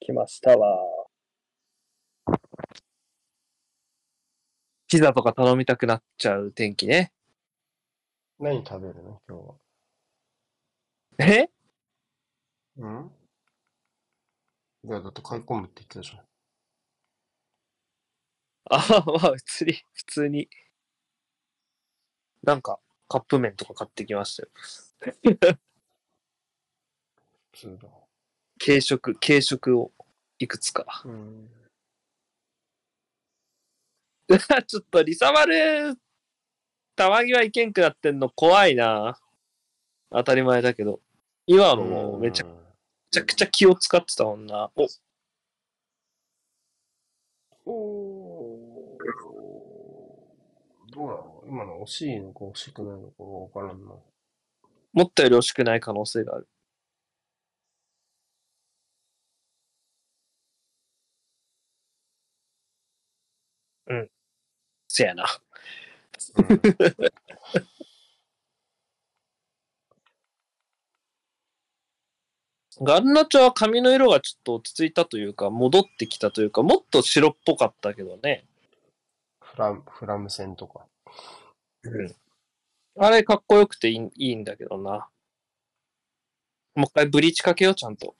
[0.00, 0.78] 来ましたわ。
[4.88, 7.12] ピザとか頼みたくなっちゃう天気ね。
[8.38, 9.38] 何食べるの今
[11.18, 11.50] 日え？
[12.78, 12.88] は。
[13.00, 13.10] ん？
[14.84, 16.24] いや、だって買い込むって言ってたじゃん。
[18.74, 20.48] ああ、まあ、普通に、普通に。
[22.42, 24.48] なんか、カップ麺とか買ってきましたよ。
[27.52, 27.88] 普通だ。
[28.64, 29.92] 軽食、軽食を
[30.38, 31.02] いくつか。
[31.04, 31.50] うん。
[34.66, 35.98] ちょっと、リサマル、
[36.96, 39.20] たまにはいけんくなってんの怖いな。
[40.10, 41.00] 当たり前だけど。
[41.46, 42.56] 今のもめちゃうんめ
[43.10, 44.70] ちゃくちゃ気を使ってたもんな。
[44.74, 44.88] お、
[47.66, 48.01] おー
[50.92, 53.92] どうなの今の惜しいのか惜しくないのかわからんな。
[54.94, 56.48] 思ったより惜しくない可能性がある。
[63.86, 64.10] うん。
[64.88, 65.24] せやな。
[66.36, 66.60] うん
[72.80, 78.44] ガルナチョは髪の色がちょっと落ち着いたというか、戻ってきたというか、もっと白っぽかったけどね。
[79.52, 80.86] フラ、フラム線とか。
[82.98, 85.08] あれかっこよくていいいいんだけどな。
[86.74, 88.14] もう一回ブリーチかけよう、ちゃんと。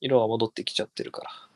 [0.00, 1.49] 色が戻ってきちゃってるから。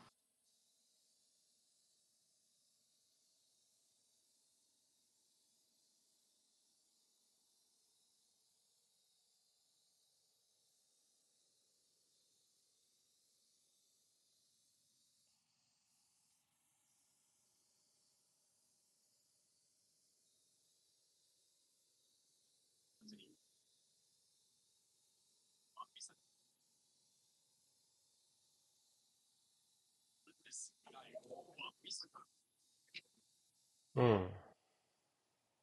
[33.95, 34.29] うん。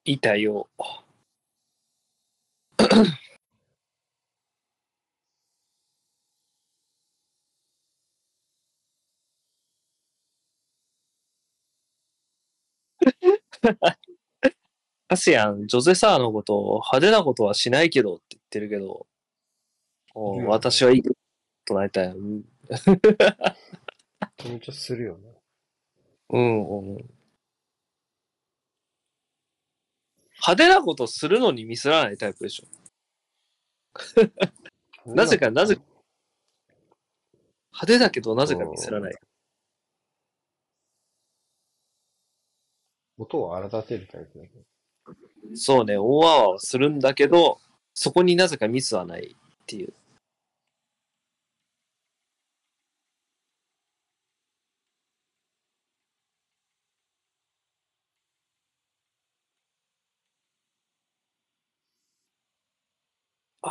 [0.04, 0.68] いたよ。
[15.08, 19.06] アシアン、ジョゼサーのことを派手なことはしないけどって言ってるけど、
[20.14, 21.02] おうん私はいい
[21.64, 21.90] とない。
[21.94, 22.44] うん、
[24.38, 25.31] 緊張するよね。
[26.32, 26.96] うん、うん。
[30.44, 32.66] 派手なことするのにミスらないタイプでしょ。
[35.06, 35.76] なぜかなぜ
[37.72, 39.14] 派手だけどなぜかミスらない。
[43.18, 44.64] 音を荒立てるタイプだけど。
[45.54, 47.60] そうね、大泡はするんだけど、
[47.94, 49.92] そこになぜかミスはないっていう。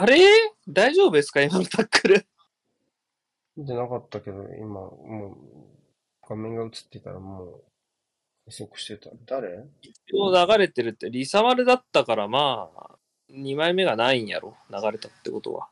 [0.01, 0.17] あれ？
[0.67, 1.43] 大丈夫ですか？
[1.43, 2.25] 今のタックル。
[3.55, 7.63] 見てなかったけど、今、もう、画面が映ってたらもう、
[8.45, 9.11] 加速してた。
[9.27, 9.63] 誰？
[10.11, 12.97] 今日流れてるって、リサマルだったからまあ、
[13.31, 14.57] 2枚目がないんやろ？
[14.71, 15.69] 流れたってことは。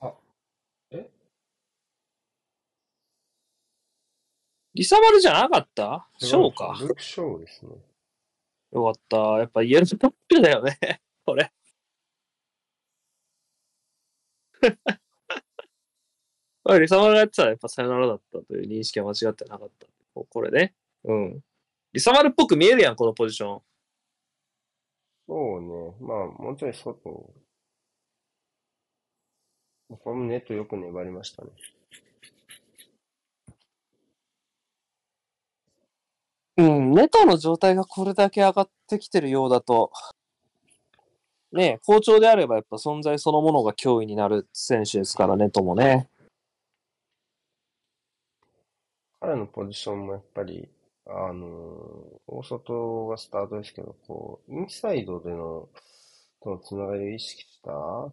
[0.00, 0.14] あ、
[0.92, 1.10] え？
[4.72, 6.08] リサマルじゃなかった？
[6.16, 6.78] ショーか。
[6.96, 7.72] ショーですね。
[8.72, 9.18] よかった。
[9.38, 11.02] やっぱイエロータックルだよね。
[11.26, 11.52] これ。
[16.64, 19.86] おいリサマルがやってたらやっぱさよならだったという認識は間違ってなかった。
[20.14, 20.74] ここれね。
[21.04, 21.40] うん。
[21.92, 23.62] リサマルっぽく見えるやん、このポジション。
[25.26, 25.94] そうね。
[26.00, 26.94] まあ、もうちょい外。
[26.94, 27.32] こ
[30.06, 31.50] れもネットよく粘りましたね。
[36.56, 39.90] うん、ネトの状態がこれだけ上がってきてるようだと、
[41.52, 46.08] ね、好調であればやっぱ存在そのものが脅威になる選手ですから、ネトもね。
[49.20, 50.68] 彼のポジションもやっぱり、
[51.06, 51.48] あの
[52.26, 55.68] 大外がスタートですけど、こう、インサイドでの、
[56.42, 57.70] とのつながりを意識した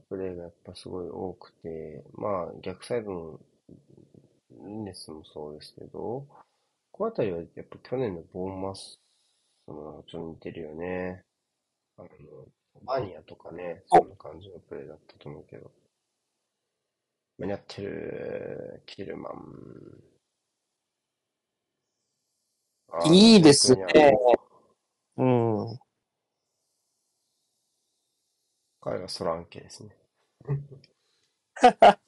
[0.10, 3.40] プレーがやっぱすごい多くて、まあ逆サイドの
[4.84, 6.28] ネスもそうですけど、
[6.92, 9.00] このあたりはやっぱ去年のボーンマス
[9.66, 11.24] とのちょっと似てるよね。
[11.98, 12.10] あの、
[12.84, 15.72] バニアとかね、そんな感じのプレーだったと思うけど。
[17.38, 20.04] 間に合ってる、キルマン。
[23.14, 23.86] いいですね
[25.18, 25.80] うん。
[28.82, 29.96] 彼がソランケですね。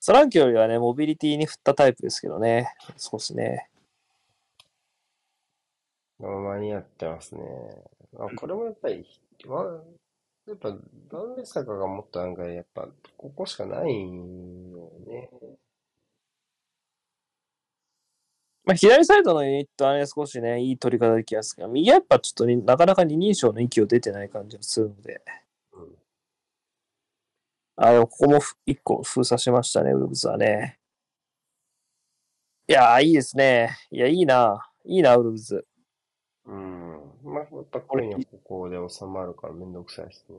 [0.00, 2.74] ソランキよりはね、モビリティに振ったタイプですけどね。
[2.96, 3.70] 少しね。
[6.28, 7.42] 間に合ってますね。
[8.18, 9.06] あ、これもやっぱり、
[9.46, 9.82] わ
[10.46, 10.76] やっぱ、ダ
[11.24, 15.30] ンベサカがもっと案外、やっぱ、ここしかないのよね。
[18.64, 25.20] まあ、左サイドのユニットはね、少しね、いい取り方できやすいけど、右はやっぱちょっとになかなか二人称の息を出てない感じがするので。
[25.72, 25.96] うん。
[27.76, 30.78] あ、でもここもふ一個封鎖しましたね、ウルブズはね。
[32.68, 33.76] いやー、いいですね。
[33.90, 34.70] いや、いいな。
[34.84, 35.66] いいな、ウルブズ。
[36.46, 37.12] うん。
[37.24, 40.36] まあ、やっぱ今夜ここで収まるからめんどくさいですね。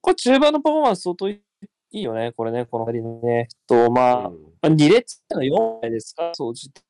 [0.00, 1.42] これ中盤のパフォーマンス相当い
[1.90, 3.48] いよね、これね、この二人ね。
[3.66, 4.74] と、まあ、うん。
[4.74, 6.82] 2列目の4枚ですか、総じて。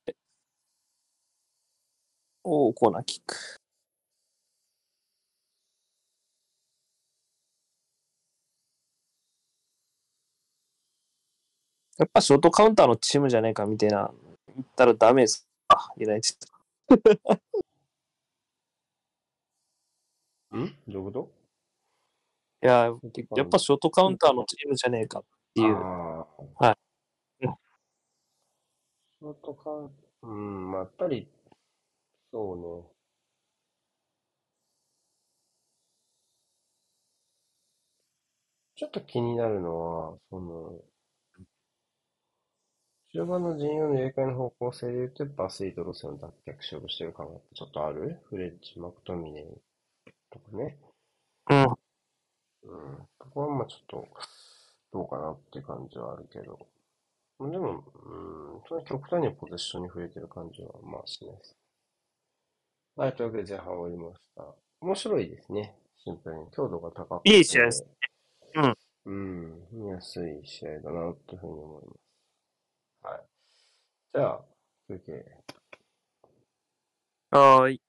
[2.45, 3.37] おお、コーナーキック。
[11.99, 14.11] やっぱショートカウンターのチームじゃねえかみたいな、
[14.55, 15.48] 言ったらダメです
[15.79, 16.49] か、ユナイテッド。
[20.57, 20.75] ん？
[20.89, 21.31] どういうこ
[22.63, 25.23] いや、とやっぱショートカウンターのチームじゃねえかっ
[25.55, 25.75] ていう。
[25.75, 26.27] は
[27.43, 27.55] いうん
[29.21, 29.91] ショートカウン
[30.23, 31.29] うん、まあ、やっぱり、
[32.33, 32.89] そうね。
[38.77, 39.79] ちょっと気になるの
[40.13, 40.81] は、その、
[43.13, 48.19] 中盤の陣容の入れ替えの方向性で言うと、やっぱアスリート路線を脱却しようとしてる感がちょっとある？
[48.29, 49.45] フレッジ、マクトミネ
[50.31, 50.77] とかね。
[51.51, 51.63] うん。
[51.63, 51.69] うん。
[53.19, 54.09] ここはまあちょっと、
[54.93, 56.59] どうかなって感じはあるけど。
[57.41, 61.57] でも、うん、その極端にポゼッションに触れてる感じはまあしないです。
[62.97, 64.45] はい、というわけで前半終わりました。
[64.81, 65.75] 面白いですね。
[66.05, 66.47] シンプルに。
[66.51, 67.37] 強度が高くて。
[67.37, 67.87] いい試合です
[68.55, 68.75] うん。
[69.07, 69.69] うん。
[69.73, 72.08] 見やすい試合だな、というふうに思います。
[73.03, 73.21] はい。
[74.15, 74.45] じゃあ、
[74.89, 75.25] 休憩。
[77.31, 77.83] はーい。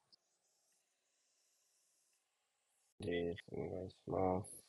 [2.99, 3.43] です。
[3.51, 4.65] お願いします。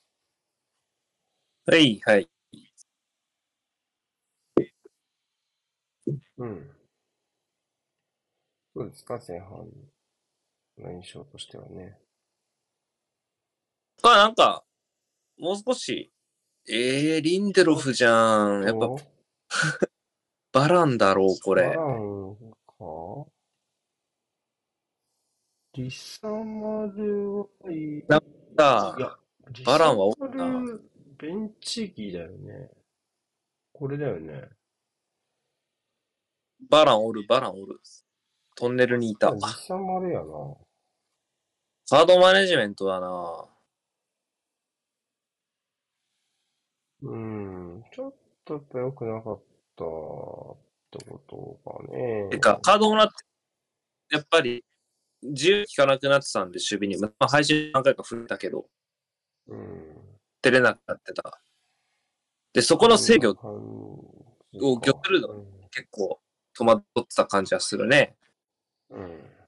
[1.67, 2.29] はい、はい。
[6.39, 6.77] うん。
[8.75, 9.69] そうですか、前半
[10.79, 11.99] の印象としてはね。
[14.03, 14.65] あ、なんか、
[15.39, 16.11] もう少し、
[16.69, 18.65] えー、リンデロフじゃん。
[18.65, 18.99] やっぱ、お
[20.53, 21.75] バランだろう、これバ。
[21.75, 22.37] ラン
[22.67, 23.27] か
[25.75, 28.05] リサマルはいい。
[28.09, 28.21] なん
[28.57, 29.17] かいや、
[29.65, 30.83] バランはおリサマル
[31.19, 32.71] ベンチギだよね。
[33.73, 34.49] これだよね。
[36.69, 37.81] バランおる、バランおる。
[38.57, 39.31] トンネルにいた。
[39.33, 40.27] 実際もあれやな。
[41.89, 43.45] カードマネジメントだな
[47.03, 49.43] うん、ちょっとやっぱ良くなかっ
[49.81, 52.29] たってことかね。
[52.31, 53.15] てか、カードもらって、
[54.15, 54.65] やっぱり、
[55.23, 56.99] 自由に効かなくなってたんで、守備に。
[56.99, 58.67] まあ、配信何回か増えたけど、
[59.49, 59.97] うん。
[60.43, 61.41] 出れなくなってた。
[62.53, 64.21] で、そこの制御を
[64.59, 66.21] をギョテルド結構
[66.55, 68.17] 戸惑ってた感じはするね。
[68.91, 69.40] うん。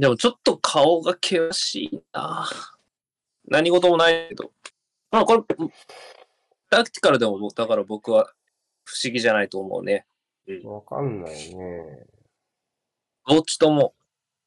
[0.00, 2.48] でもちょっと顔が険しいな
[3.46, 4.50] 何事もないけど。
[5.10, 5.42] まあこれ、
[6.70, 8.32] タクティカルでも、だから僕は
[8.84, 10.06] 不思議じゃないと思うね。
[10.64, 12.06] わかんないね。
[13.28, 13.94] どっちとも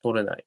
[0.01, 0.43] 取れない。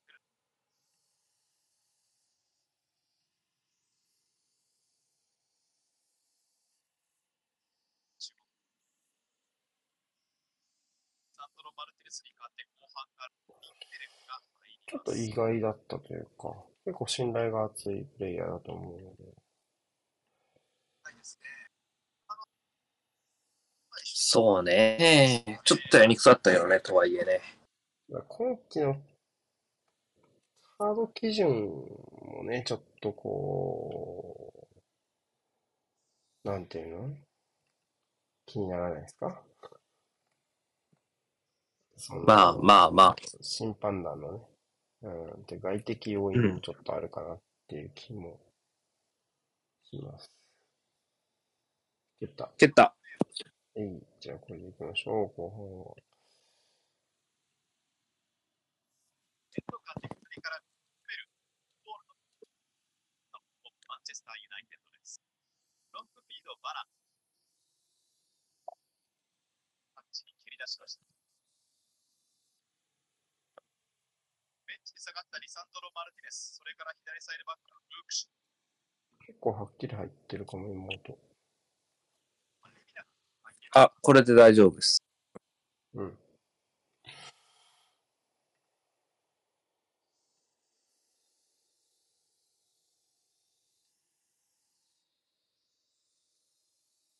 [11.30, 19.32] サンドロ・マルティネスに勝って後半からテレフが入りちょっと意外だったというか、結構信頼が厚いプレイヤーだと思うので。
[24.04, 25.60] そうね。
[25.64, 27.40] ちょっとやりにくかったけどね、とはいえね。
[28.28, 28.96] 今季の
[30.78, 34.68] ハード基準もね、ちょっとこ
[36.44, 37.16] う、なんていうの？
[38.46, 39.42] 気にならないですか？
[42.26, 43.16] まあまあまあ。
[43.40, 44.40] 審判団のね、
[45.06, 47.38] うん、で外的要因もちょっとあるかなっ
[47.68, 48.40] ていう気も
[49.84, 50.30] します。
[52.20, 52.50] 蹴った。
[52.58, 52.94] 蹴った。
[53.76, 56.06] えい、じゃあこれでいきましょう、後半は。
[66.66, 66.86] バラン。
[69.94, 71.04] タッチに蹴り出しました。
[74.66, 78.28] ベンチに下がったリサンドロ・マルティネス、それから左サイドバックのルークシ
[79.24, 81.16] 結構はっきり入ってるかも、妹。
[83.74, 84.98] あ、これで大丈夫です。
[85.94, 86.18] うん。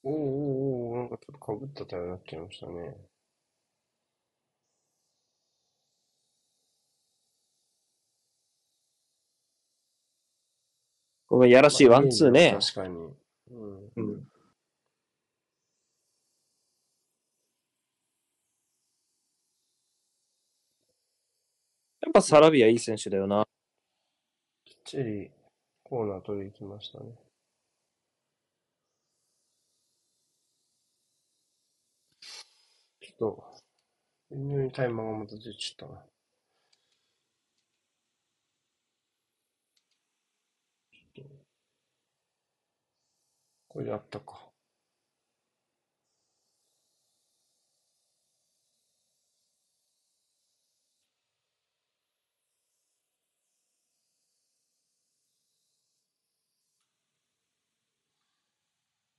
[0.03, 0.19] おーおー
[0.93, 2.97] おーなんかちょっと被ったたようになっちゃいましたね。
[11.37, 12.57] これやらしいワンツーね。
[12.59, 12.97] 確かに。
[13.51, 13.93] うん。
[13.95, 14.29] うん。
[22.01, 23.45] やっぱサラビアいい選手だよな。
[24.65, 25.31] きっちり
[25.83, 27.13] コーナー取りに行きましたね。
[33.01, 33.45] ちょっと、
[34.31, 36.03] 微妙にタイマーがまた出ちゃったな。
[40.91, 41.47] ちょっと
[43.77, 44.51] これであったか。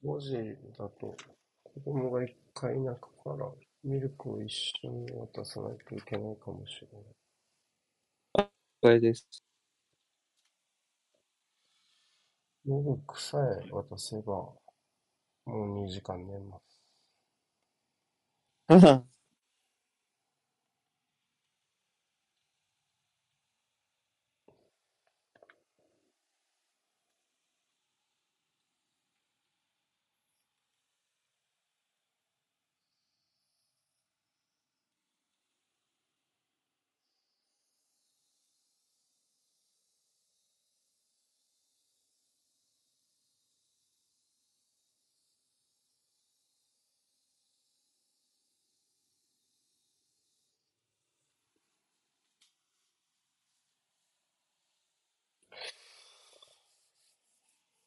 [0.04, 0.34] 5時
[0.78, 1.16] だと、
[1.64, 3.52] 子供が一回中から
[3.84, 4.50] ミルクを一
[4.86, 7.16] 緒に渡さないといけないかもしれない。
[8.34, 8.50] あ了
[8.82, 9.28] 解です。
[12.68, 14.60] ミルクさえ渡せば、も
[15.48, 16.62] う2時間寝ます。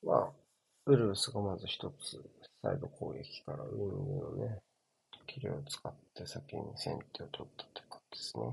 [0.03, 0.33] まあ、
[0.85, 2.23] ブルースがまず一つ、
[2.63, 4.59] サイド攻撃からウィングのね、
[5.27, 8.45] キルを使って先に先手を取ったということですね。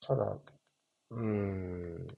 [0.00, 0.24] ただ、
[1.10, 2.08] うーん、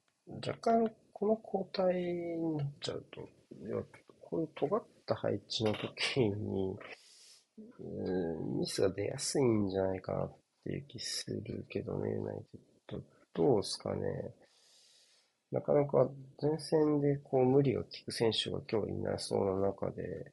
[0.46, 3.82] 若干この交代になっちゃうと、いや
[4.22, 6.78] こういう尖った配置の時に、
[8.58, 13.02] ミスが出やすいんじゃないかなっていう気するけどね、ユナイテッド。
[13.32, 14.34] どうすかね。
[15.52, 16.08] なかなか
[16.40, 20.32] 前線でこう無理を聞く選手が今日いなそうな中で、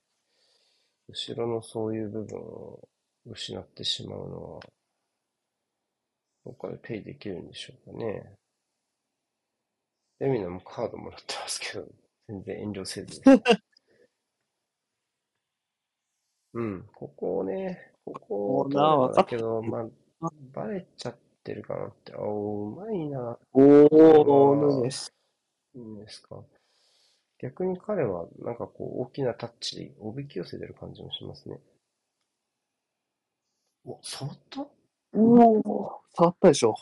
[1.08, 2.88] 後ろのそういう部分を
[3.26, 4.60] 失ってしまうのは、
[6.46, 8.34] どこかでペイできるんでしょうかね。
[10.20, 11.86] エミナもカードもらってますけど、
[12.28, 13.22] 全然遠慮せず。
[16.54, 19.88] うん、ここをね、ここを取ればだけど、ま
[20.22, 22.16] あ、バレちゃってるかなって。
[22.16, 23.38] おー、うまいな。
[23.54, 25.14] おー、ヌネス。
[25.76, 26.44] いいんですか？
[27.40, 31.60] 逆に彼は、なんかこう、大きなタッチでおびき寄せてる感じもしますね。
[33.86, 34.56] お、触った？
[34.62, 34.70] 素
[35.14, 35.64] おー、
[36.16, 36.74] 触ったでしょ。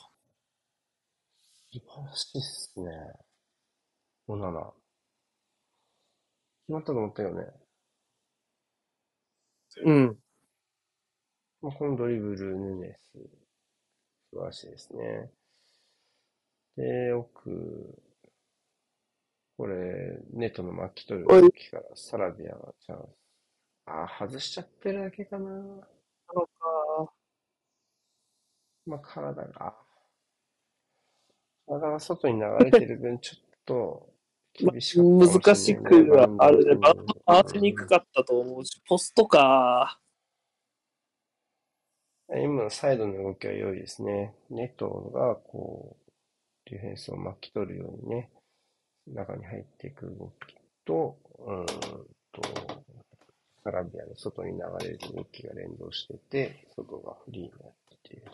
[1.74, 2.90] 晴らしいっすね。
[4.28, 4.72] オナナ。
[6.68, 7.46] 決まったと思ったよね。
[9.84, 10.18] うん。
[11.62, 13.12] まあ、このドリブル、ヌネス、
[14.32, 15.32] 素晴らしいですね。
[16.78, 18.00] で、奥、
[19.58, 23.16] これ、ネットの巻き取る動きからサラビアがチャンス。
[23.86, 25.50] あー、外しちゃってるだけかな。
[25.50, 27.14] なのか。
[28.86, 29.74] まあ、体が、あ
[31.68, 34.15] 体が外に流れてる分、ちょっと
[34.58, 35.82] 厳しかったかも難しく
[36.12, 36.76] はあるね。
[36.76, 40.00] バンド回しにくかったと思うし、ポストか。
[42.30, 44.34] 今のサイドの動きは良いですね。
[44.50, 48.32] ネットがこう、ディフェンスを巻き取るようにね、
[49.08, 52.42] 中に入っていく動きと、うんと、
[53.64, 58.32] サラビアの外に流れる動きが連動してて、外がフリーになってて、あ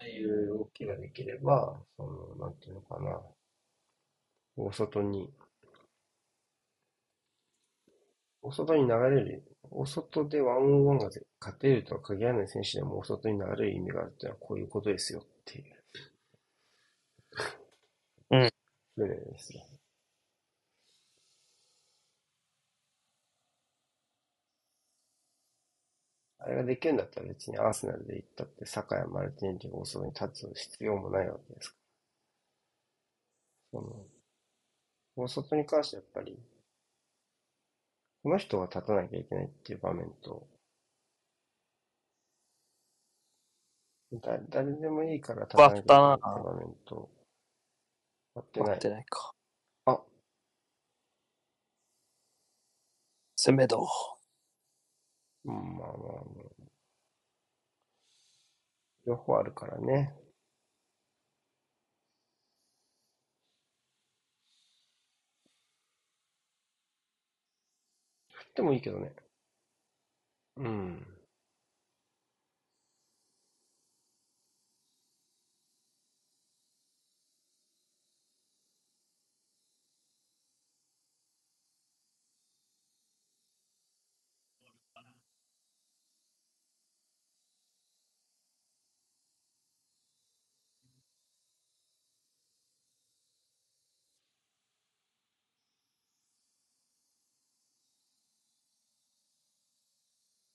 [0.00, 3.20] あいう動きができれば、その、なんていうのかな、
[4.56, 5.30] 大外に、
[8.42, 15.74] 大外に流れる、大外でワンオンワンが勝てるとは限らない選手でも大外に流れる意味があるっていうのはこういうことですよっていう。
[18.30, 18.50] うん。
[18.96, 19.79] ですよ。
[26.50, 31.76] れができるんだったら別にアーセナルで行ったって、酒井マルティネリが大外に立つ必要もないわけですか
[33.74, 33.80] ら。
[33.80, 34.06] その、
[35.16, 36.38] 大外に関してやっぱり、
[38.22, 40.46] この人が立たなきゃいけないっていう場面と、
[44.12, 47.10] だ誰でもいいから立たなきゃいけないっていう場面と、
[48.34, 48.80] やってない待っ。
[48.80, 49.32] てないか。
[49.86, 50.02] あ、
[53.36, 53.86] セメド。
[55.44, 56.70] うん、まあまあまあ。
[59.06, 60.14] 両方あるからね。
[68.32, 69.14] 振ってもいいけどね。
[70.56, 71.19] うん。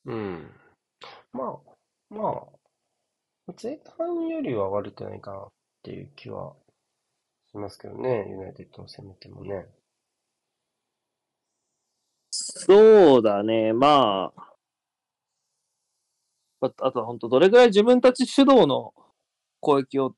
[0.06, 0.52] うん。
[1.34, 2.48] まあ、ま
[3.48, 5.48] あ、前半よりは悪くないかなっ
[5.84, 6.54] ていう気は
[7.52, 9.68] しますけどね、ユナイテッドの攻めてもね。
[12.32, 14.56] そうだね、まあ。
[16.62, 18.94] ああとは本当、どれぐらい自分たち主導の
[19.60, 20.16] 攻撃を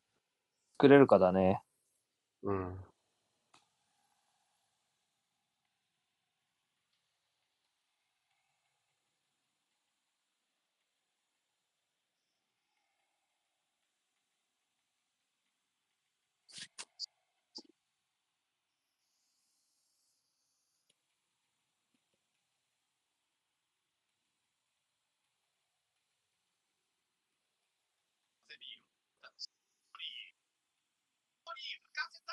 [0.77, 1.61] 作れるかだね。
[2.43, 2.86] うん。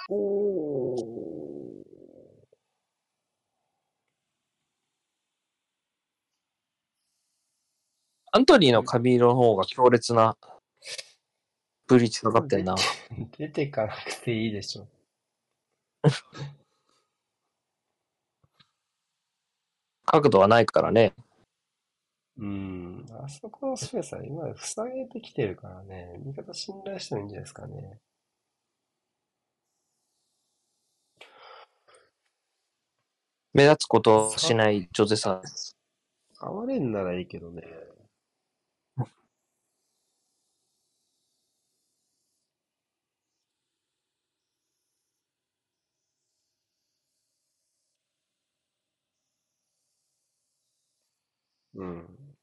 [0.09, 1.85] おー。
[8.37, 10.37] アントニーの髪色の方が強烈な
[11.87, 12.75] ブリーチかかってんな。
[13.39, 14.89] 出てかなくていいでしょ。
[20.05, 21.15] 角度はないからね。
[22.37, 23.07] うん。
[23.13, 28.01] あそこのスペースは今塞げてきてるからね、味方信頼してもいいんじゃないですかね。
[33.55, 35.43] 目立つことをしないジョゼさん。
[36.41, 37.63] 変われんならいいけどね。
[51.75, 52.37] うん。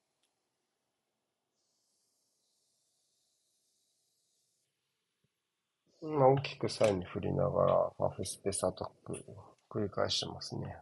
[6.01, 9.25] まあ、大きくサインに振りながら、ハーフスペースアタック
[9.69, 10.77] 繰り返してますね。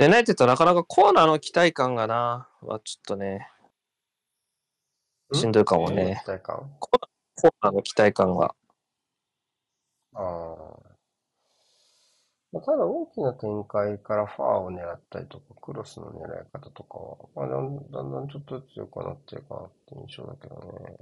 [0.00, 3.50] で、ナイテッドなかなかコーナーの期待感がな、はちょっとね、
[5.34, 6.22] しんどいかもね。
[6.24, 6.70] 期待感？
[6.78, 8.54] コーナーの期待感が。
[10.14, 10.22] ああ。
[12.50, 20.96] まあただ大きな展開からファーを狙ったりとか、クロスの狙い方とかは、まあ、だんだんだんちょっとずつ良くなってるかなって印象だけどね。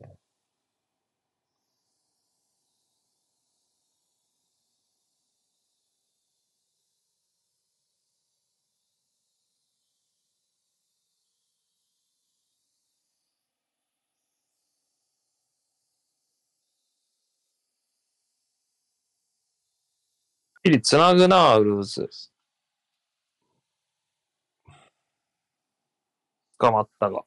[20.63, 22.09] ピリつなぐな、ウルブズ。
[26.59, 27.23] 捕まったが。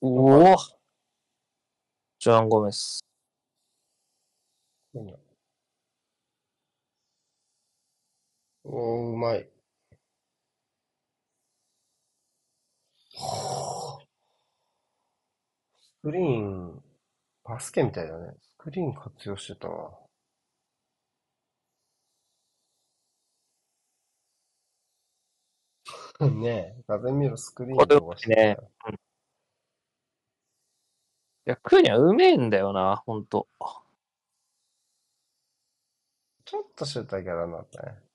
[0.00, 0.56] おお
[2.18, 3.00] ジョアン・ゴメス。
[8.64, 9.48] おー、うまい。
[15.80, 16.82] スクリーン、
[17.44, 18.34] バスケみたいだね。
[18.40, 20.05] スクリーン活用してたわ。
[26.20, 28.70] ねえ、画面見ろ、スクリーン飛ばしてたよ。
[31.46, 33.48] いや、クーニャうめえんだよな、ほんと。
[36.44, 38.05] ちょっとシューターギャラになったね。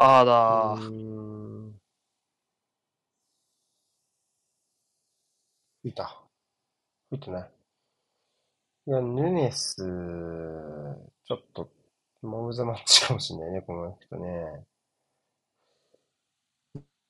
[0.00, 0.90] ああだうー
[1.70, 1.80] ん。
[5.82, 6.22] 吹いた。
[7.10, 7.50] 吹いてない。
[8.86, 9.76] いや、ヌネス、
[11.26, 11.68] ちょっと、
[12.22, 14.64] モブザマッチかもしれないね、この人ね。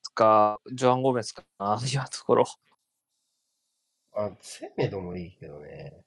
[0.02, 2.44] つか、ジョアン・ゴメスかな、 今のところ。
[4.12, 6.04] あ、セメドもいいけどね。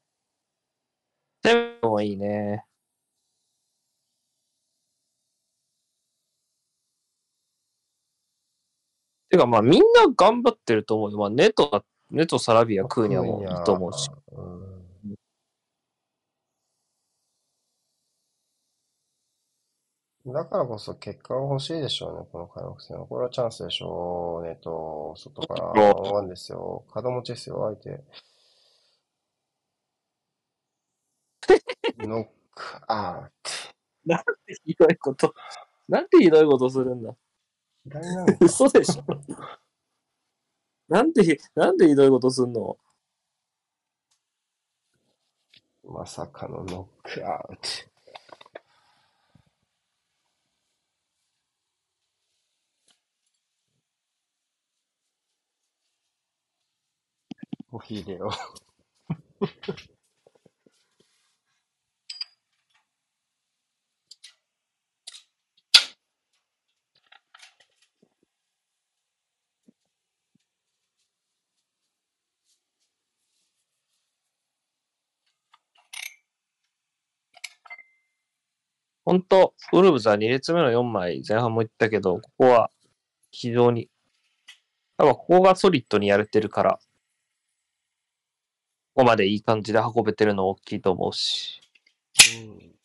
[1.43, 2.65] セメドもいいね。
[9.31, 11.17] てか、まあ、みんな頑張ってると思うよ。
[11.17, 14.11] まあ、ネトが、ネト、サラビア、クーニャもいいと思うし。
[14.33, 14.41] う
[20.29, 20.33] ん。
[20.33, 23.07] だからこそ結果が欲しいでしょうね、この開幕戦は。
[23.07, 26.83] これはチャンスでしょうねと、外からワンワンですよ。
[26.93, 28.03] 角持ちですよ、相手。
[32.05, 33.31] ノックアウ
[34.05, 34.25] なんて
[34.65, 35.33] ひどいこと。
[35.87, 37.15] なんてひどいことするんだ。
[37.89, 37.89] ト。
[37.89, 39.03] 左なのか嘘でしょ。
[40.87, 42.77] なんてひ、なんでひどいことすんの
[45.83, 47.91] まさかのノックアウト。
[57.71, 58.05] コーヒー
[79.05, 82.69] 本当ウルブズは2列目の4枚、前半も言ったけど、ここは
[83.31, 83.89] 非常に、
[84.97, 86.79] 多分ここがソリッドにやれてるから、
[88.95, 91.61] ここまでいい感じで運べてるの大きいと思うし、
[92.37, 92.39] う。
[92.39, 92.75] うん。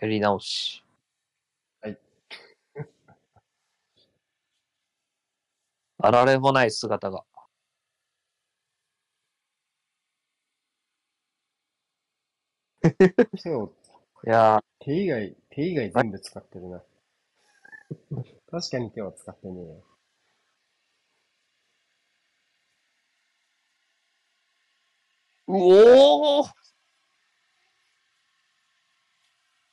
[0.00, 0.82] やり直し。
[1.82, 1.98] はい。
[5.98, 7.24] あられもない姿が。
[13.42, 13.72] 手を、
[14.26, 16.82] いや手以外、手以外全部使ってるな。
[18.50, 19.82] 確かに手は使ってねえよ。
[25.48, 26.48] おー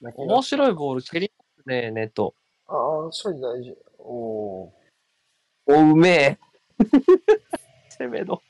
[0.03, 2.36] だけど面白いボール蹴りますね、ネット。
[2.68, 2.76] ああ、
[3.11, 3.76] 処理大事。
[3.97, 4.72] おー。
[5.66, 6.39] お、うめえ。
[7.97, 8.41] 攻めの。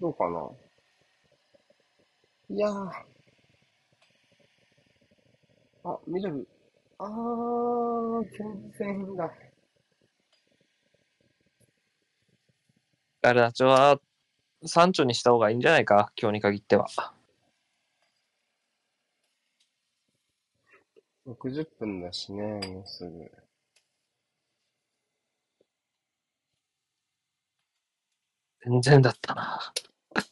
[0.00, 0.48] どうかな
[2.48, 2.90] いやー。
[5.84, 6.46] あ、緑。
[6.98, 9.30] あー、全然だ。
[13.22, 14.00] あれだ、ちょは、
[14.64, 16.86] 山頂にした方がいいんじゃないか、今日に限っては。
[21.26, 23.30] 60分だしね、もうすぐ。
[28.64, 29.72] 全然だったな。
[30.14, 30.24] ネッ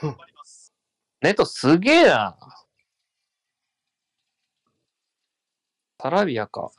[0.00, 0.72] トも頑張ります。
[1.20, 2.36] ネットすげえな。
[5.98, 6.70] タラビアか。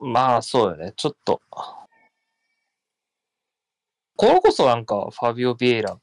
[0.00, 0.92] まあ、そうよね。
[0.96, 1.40] ちょっと。
[4.16, 5.98] これこそなんか、ファビオ・ビエイラ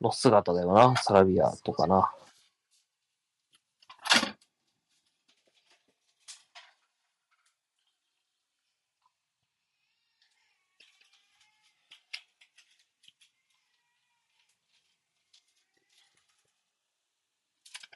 [0.00, 0.96] の姿だよな。
[0.96, 2.12] サラビアとかな。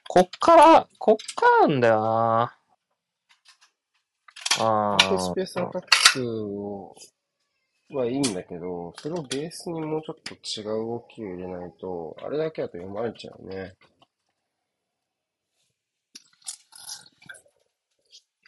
[0.07, 2.57] こっから、こっからなんだよな。
[4.59, 5.71] あでスペースアあ。
[5.71, 5.83] タッ
[6.13, 6.95] クを
[7.89, 13.75] はいいんだけど、それをベースにもうちょっと違う動きを入れないと、あれだけだと読まれちゃうね。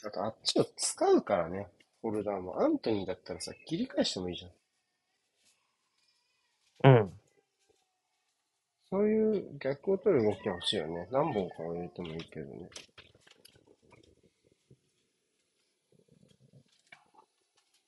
[0.04, 1.68] あと、あっちを使うからね、
[2.02, 2.62] フォルダーも。
[2.62, 6.92] アントニーだったらさ、切り返してもいいじゃん。
[6.92, 7.14] うん。
[8.90, 11.08] そういう逆を取る動きは欲しいよね。
[11.12, 12.70] 何本かは入れてもいいけどね。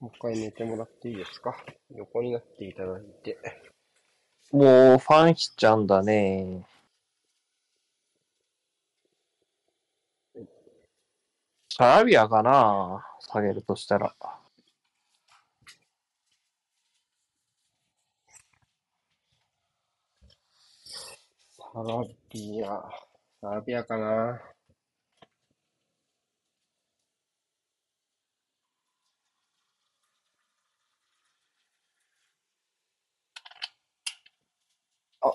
[0.01, 1.55] もう一回寝てもらっていいですか？
[1.95, 3.37] 横になっていただいて。
[4.51, 6.65] もう、ファンしちゃうんだね。
[11.69, 13.05] サラビアかな？
[13.19, 14.15] 下げるとしたら。
[21.57, 22.89] サラビア。
[23.39, 24.41] サラビアかな
[35.23, 35.27] あ。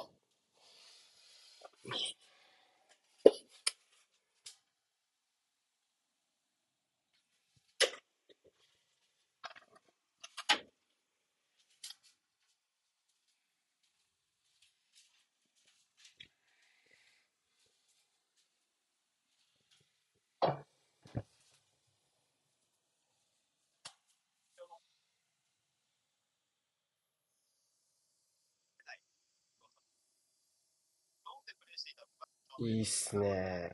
[31.24, 32.26] ローンでプレイしていたのが
[32.58, 33.70] いいっすね。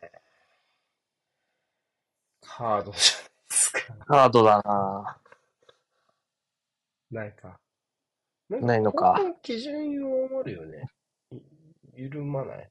[2.40, 3.80] カードじゃないですか。
[4.06, 5.20] カードだな
[7.10, 7.60] ないか。
[8.48, 10.88] ないのか基準を守るよね。
[11.30, 11.40] い
[11.94, 12.70] 緩まない。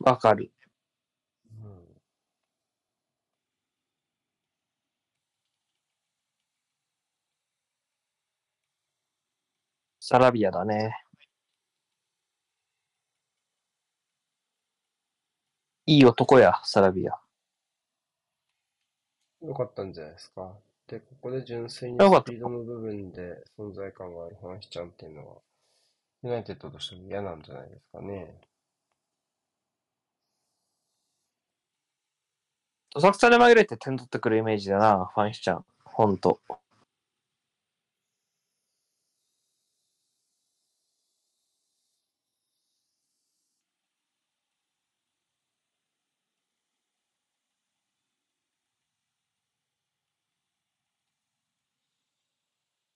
[0.00, 0.52] わかる。
[1.62, 1.88] うん。
[10.00, 11.07] サラビアだね。
[15.88, 17.18] いい男や、サラビア。
[19.40, 20.54] よかったんじゃないですか。
[20.86, 25.36] で、ここで純粋にスピードの部分で存在感があるファンヒちゃんっていうのは、
[26.24, 28.34] ユナイテッドとしても嫌なんじゃないですかね。
[32.90, 35.64] どさくさで紛れて点取ってくるイメージだな、ファンシちゃん。
[35.84, 36.38] ほんと。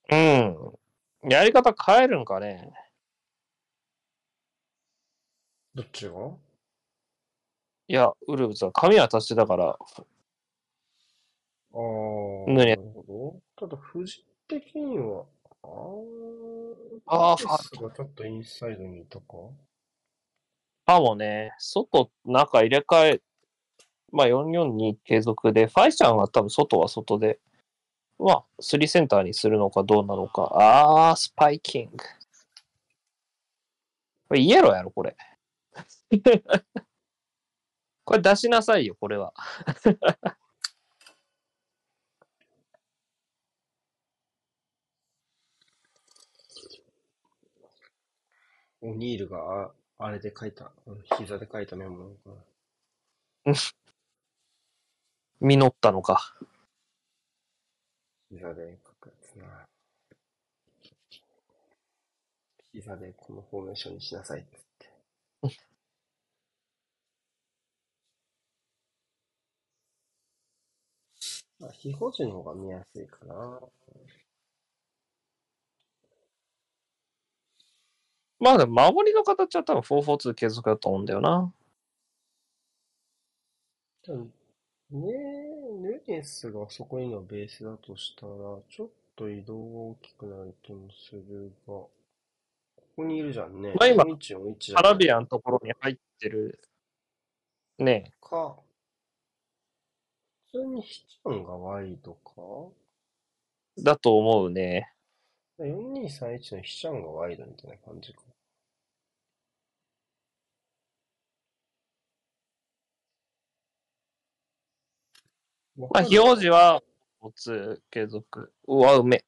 [0.09, 0.73] うん。
[1.29, 2.71] やり方変えるんかね。
[5.75, 6.13] どっちが？
[7.87, 9.77] いや、ウルブズは髪は足してたから、あ
[11.75, 11.79] あ、
[12.51, 13.03] ねなるほ
[13.57, 13.67] ど。
[13.67, 15.25] ただ、富士的には、
[17.07, 19.25] ああ、ファースがちょっとインサイドにいたか？
[20.85, 23.21] かもね、外、中入れ替え
[24.11, 27.39] まあ442継続で、ファイちゃんは多分外は外で、
[28.19, 30.49] まあ3センターにするのかどうなのか。
[30.53, 31.97] あー、スパイキング。
[34.27, 35.15] これイエローやろ、これ。
[38.05, 39.33] これ出しなさいよ、これは。
[48.81, 49.71] オニールがあ
[50.05, 52.29] あれで書いた、うん膝で書いたメモなのか
[53.45, 53.53] な。
[55.39, 56.35] 実ったのか。
[58.35, 59.67] 膝で書くやつな。
[62.71, 64.49] 膝でこのフォーメーションにしなさいっつっ
[64.79, 64.89] て。
[71.59, 73.61] まあ、非保持の方が見やすいかな。
[78.39, 81.53] まあでも守りの形は多分442継続だと思うんだよな。
[84.91, 85.11] ね
[85.81, 88.33] ヌネスがそこにのベースだとしたら、
[88.69, 91.89] ちょっと移動が大きくなる気もするが、こ
[92.95, 93.73] こにいるじゃんね。
[93.79, 96.59] まあ今4141じゃアラビアのところに入ってる、
[97.79, 98.55] ねか、
[100.51, 102.31] 普通にヒチャンがワイドか？
[103.81, 104.91] だと思うね。
[105.59, 108.21] ?4231 のヒチャンがワイドみたいな感じか。
[115.75, 116.83] まあ、非表示は、
[117.21, 118.53] 4継続。
[118.67, 119.25] うわ、うめ。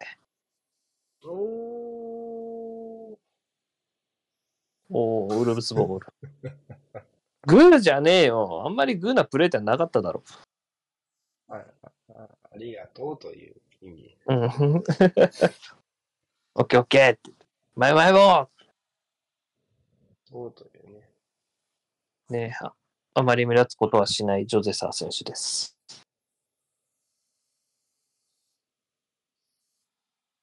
[1.24, 3.18] おー。
[4.90, 6.08] おー、ウルブスボール。
[7.48, 8.64] グーじゃねえよ。
[8.66, 10.24] あんまりグーなプレーってなかっただろ。
[11.48, 11.66] ああ
[12.10, 14.18] あありがとうという意味。
[14.28, 14.44] うん。
[14.44, 14.82] オッ
[16.66, 17.32] ケーオッケーって。
[17.76, 18.48] マイマイボー
[20.24, 21.10] そうというね。
[22.30, 22.74] ねえ、あ
[23.14, 25.75] あまり目立つことはしないジョゼサー選手です。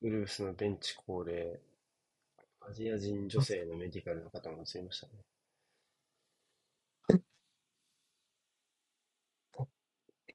[0.03, 1.61] ウルブスのベンチ恒例、
[2.61, 5.13] アジア人女性のメディカルの方も映りましたね。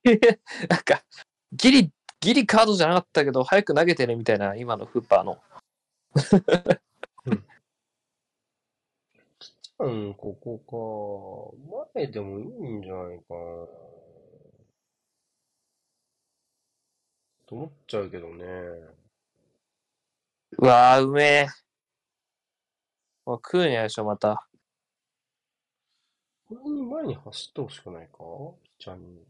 [0.69, 1.03] なんか、
[1.51, 1.91] ギリ、
[2.21, 5.41] ギリカードじゃなかったけど、早く投げてねみたいな、今のフッパーの。
[9.79, 11.53] うん、ここ
[11.93, 11.93] か。
[11.93, 13.67] 前でもいいんじゃないかな。
[17.45, 18.45] と思っちゃうけどね。
[20.51, 21.47] うわー、うめえ。
[23.25, 24.47] もう食うにゃでしょ、また。
[26.47, 28.19] これに前に走ってほしくないか？
[28.79, 29.27] ちゃんに。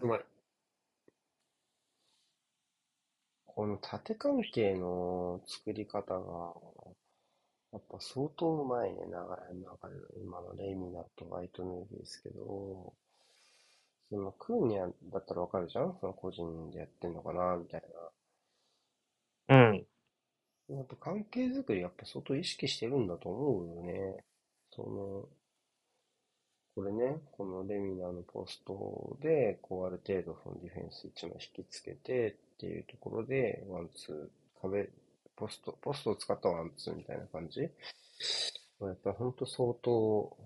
[0.00, 0.33] うまい。
[3.54, 6.54] この縦関係の作り方が、
[7.72, 9.94] やっぱ相当うまいね、流れの中で。
[10.20, 12.94] 今のレイミナとワイトヌービーですけど、
[14.10, 15.96] そのクーニャだったらわかるじゃん？
[16.00, 17.82] その個人でやってんのかなみたい
[19.48, 19.56] な。
[19.56, 19.86] うん。
[20.76, 24.24] やっぱ関係づくりやっぱ相当意識してるんだと思うよね。
[24.70, 25.28] その、
[26.74, 34.88] これね、このレミナのポストで、こうある程度そのディフェンス1枚引きつけてっていうところで、ワンツー、壁、
[35.36, 37.60] ポスト、ポストを使ったワンツーみたいな感じ。
[37.60, 37.68] や
[38.88, 40.36] っぱ本当相当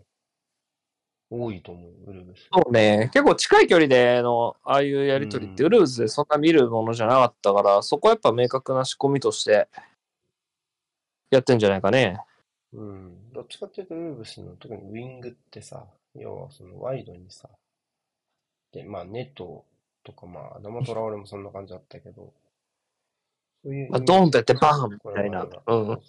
[1.31, 2.49] 多いと思う、ウルブス。
[2.53, 3.11] そうね。
[3.13, 9.69] 結構近い距離での、ああいうやりとりって、うんウルブズでそんな見るものじゃなかったから、そこはやっぱ明確な仕込みとして、
[11.31, 12.19] やってんじゃないかね。
[12.73, 13.33] うん。
[13.33, 17.49] どっちかっていうと、ウルブスの特にウィングってさ、要はそのワイドにさ、
[18.73, 19.65] で、まあネット
[20.05, 22.33] とかまあ、アダマトラオレもそんな感じだったけど、
[23.63, 25.43] そういうまあドーンとやってバーンみこたいな。
[25.45, 25.51] うん。
[25.67, 26.01] 大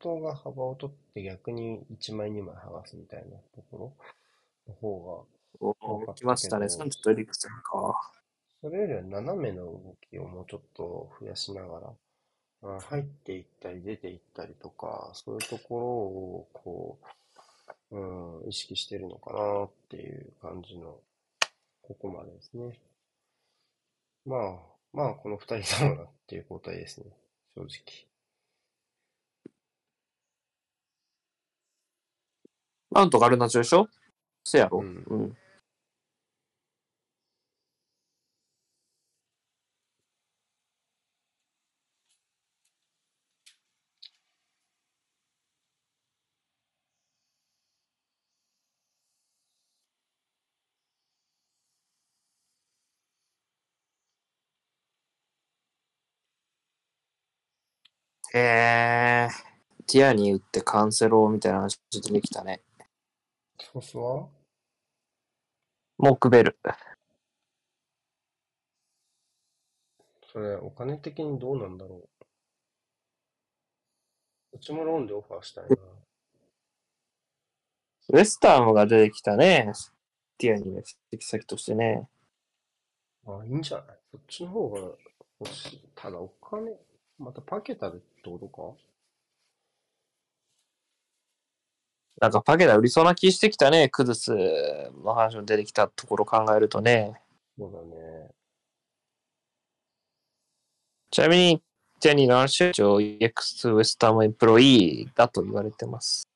[0.00, 3.92] 外が幅を取って逆に1枚2枚剥がすみたいなところ
[4.68, 5.26] の方
[5.60, 6.68] が、お来ましたね。
[6.68, 8.12] サンチとエリクセンか。
[8.60, 17.06] それよりは斜めの動きをもうちょっと増やしながら、あ入っていったり出ていったりとか、そういうところをこう、
[17.92, 20.98] うん、意識してるのかなっていう感じの、
[21.82, 22.78] ここまでですね。
[24.24, 24.58] まあ、
[24.94, 27.06] まあ、この二人だろうなっていう交代ですね、
[27.54, 27.68] 正直。
[32.90, 33.88] マウントガルナチョでしょ
[34.44, 34.78] せやろ？
[34.78, 35.36] うんうん。
[58.34, 62.62] えー、ティアに打ってカンセロみたいな話出てきたね。
[63.60, 64.26] ソースは
[65.98, 66.56] モークベル。
[70.32, 72.08] それ、お金的にどうなんだろう。
[74.54, 75.76] うちもローンでオファーしたいな。
[78.08, 79.72] ウェスタームが出てきたね。
[80.38, 82.08] ティアにね、指摘先としてね。
[83.26, 83.86] あ、いいんじゃない？
[84.10, 84.78] そっちの方が
[85.40, 85.88] 欲しい。
[85.94, 86.72] ただお金、
[87.18, 88.74] またパケタでってことか？
[92.20, 93.88] なんかパケタ売りそうな気してきたね。
[93.88, 94.32] クズス
[95.04, 97.20] の話も出てきたところ考えるとね。
[97.58, 98.30] そうだね。
[101.10, 101.62] ちなみに、
[102.00, 106.26] ティアニーの話は EX ウェスタームエンプロイーだと言われてます。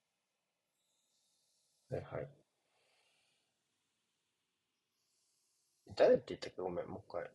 [1.91, 2.29] はいはい。
[5.95, 6.63] 誰って言ったっけ？
[6.63, 7.31] ごめん、もう一回。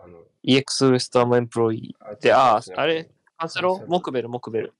[0.00, 3.10] あの、EX ウェスタームエンプロイであー違うあれ？
[3.36, 3.84] カンセロ？
[3.88, 4.74] モクベル、モクベル。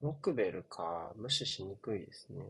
[0.00, 1.12] モクベルか。
[1.16, 2.44] 無視しにくいですね。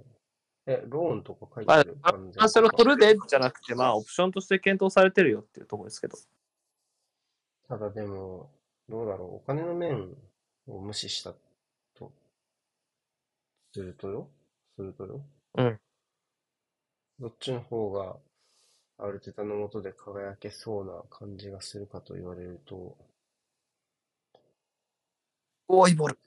[0.67, 1.99] え、ローンとか書いまあてる
[2.37, 6.17] カンセロ取るでじゃなくて、まあ、オプションとして検討されてるよっていうところですけど。
[7.69, 8.51] ただでも、
[8.89, 9.37] どうだろう？
[9.37, 10.15] お金の面
[10.69, 11.35] を無視した
[11.95, 12.13] と、
[13.73, 14.29] するとよ？
[14.77, 15.23] するとよ？
[15.55, 15.81] うん。
[17.19, 18.17] どっちの方が、
[19.03, 22.97] アルテタの下で輝けそうな感じがするかと言われると、
[25.67, 26.19] おーいいボール。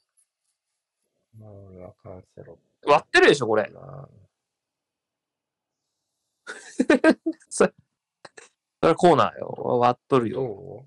[1.40, 2.60] まあ、俺はカンセロ。
[2.86, 3.70] 割ってるでしょ、これ。
[3.70, 4.10] な
[7.50, 7.74] それ
[8.96, 9.48] コーナーよ。
[9.80, 10.86] 割っとるよ。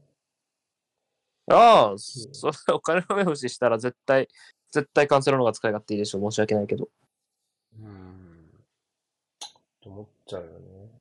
[1.48, 4.28] どああ、それお金の目星したら絶対、
[4.70, 6.20] 絶対カンセロの方が使い勝手いいでしょ。
[6.20, 6.90] 申し訳ないけど。
[7.80, 8.64] ううん。
[9.80, 10.97] と思っちゃうよね。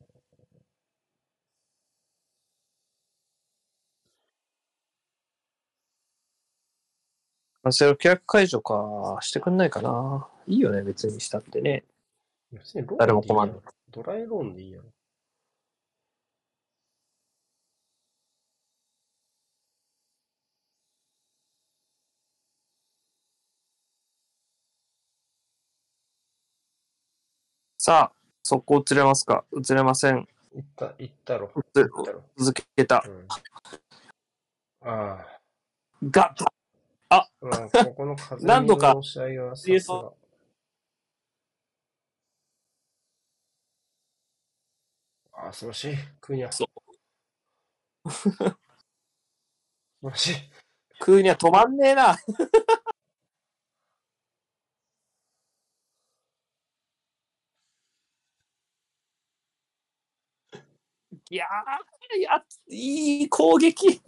[7.68, 10.26] カンセロ契約解除か、してくんないかな。
[10.46, 11.84] いいよね、別にしたってね。
[12.50, 13.62] 別にロ誰も困んないろ。
[13.90, 14.84] ドライローンでいいやろ。
[27.76, 29.44] さあ、速攻移れますか？
[29.52, 30.26] 移れません。
[30.54, 31.52] 行った、行ったろ。
[31.54, 32.22] 移行ったろ。
[32.38, 33.04] 続けた。
[33.06, 33.26] うん。
[34.90, 35.40] ああ。
[36.02, 36.46] が、ま
[37.10, 37.28] あ、
[37.80, 38.98] ここの風何度か。
[45.32, 45.96] あ、素晴らしい。
[46.20, 46.52] クーニャ。
[46.52, 46.68] そ
[48.10, 48.30] 素
[50.02, 50.34] 晴らしい。
[51.00, 52.16] 食うには止まんねえな。
[61.30, 63.88] いやー、いや、いい攻撃。
[63.88, 64.00] い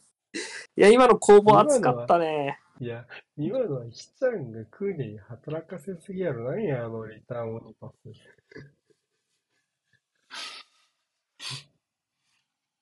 [0.77, 2.60] や、今の攻防熱かったね。
[2.81, 6.51] いや、今のはヒちゃんがクーに働かせすぎやろ。
[6.51, 7.95] 何や、あのリターンオニパス。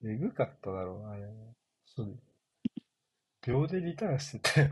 [0.05, 1.27] えぐかっただろう、あれ。
[1.85, 2.16] そう。
[3.45, 4.70] 秒でリターンしてたよ。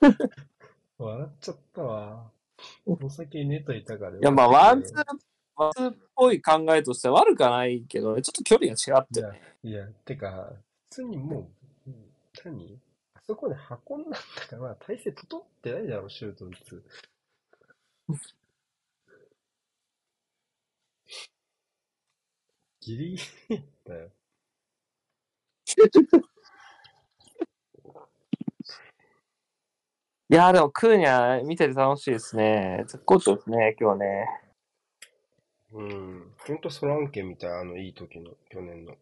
[0.96, 2.32] 笑っちゃったわ。
[2.86, 4.16] お酒寝といたから。
[4.16, 5.04] いや、まあ、ワンツー、
[5.54, 10.50] ワンツーっぽい考えとしては悪くはないけど、ちょっと距離が違っていや、いや、てか、
[10.88, 11.59] 普通にもう、うん
[12.44, 12.80] 何？
[13.14, 13.56] あそこで
[13.88, 16.84] 運んだんだから、まあ、体勢整ってないだろ、シュート打つ。
[22.80, 24.10] ギリギリだよ。
[30.30, 32.84] いや、でも、クーニャ見てて楽しいですね。
[32.86, 34.26] 絶好調ですね、今日ね。
[35.72, 36.34] うん。
[36.38, 38.96] ほんとソランケみたい、あの、いい時の、去年の。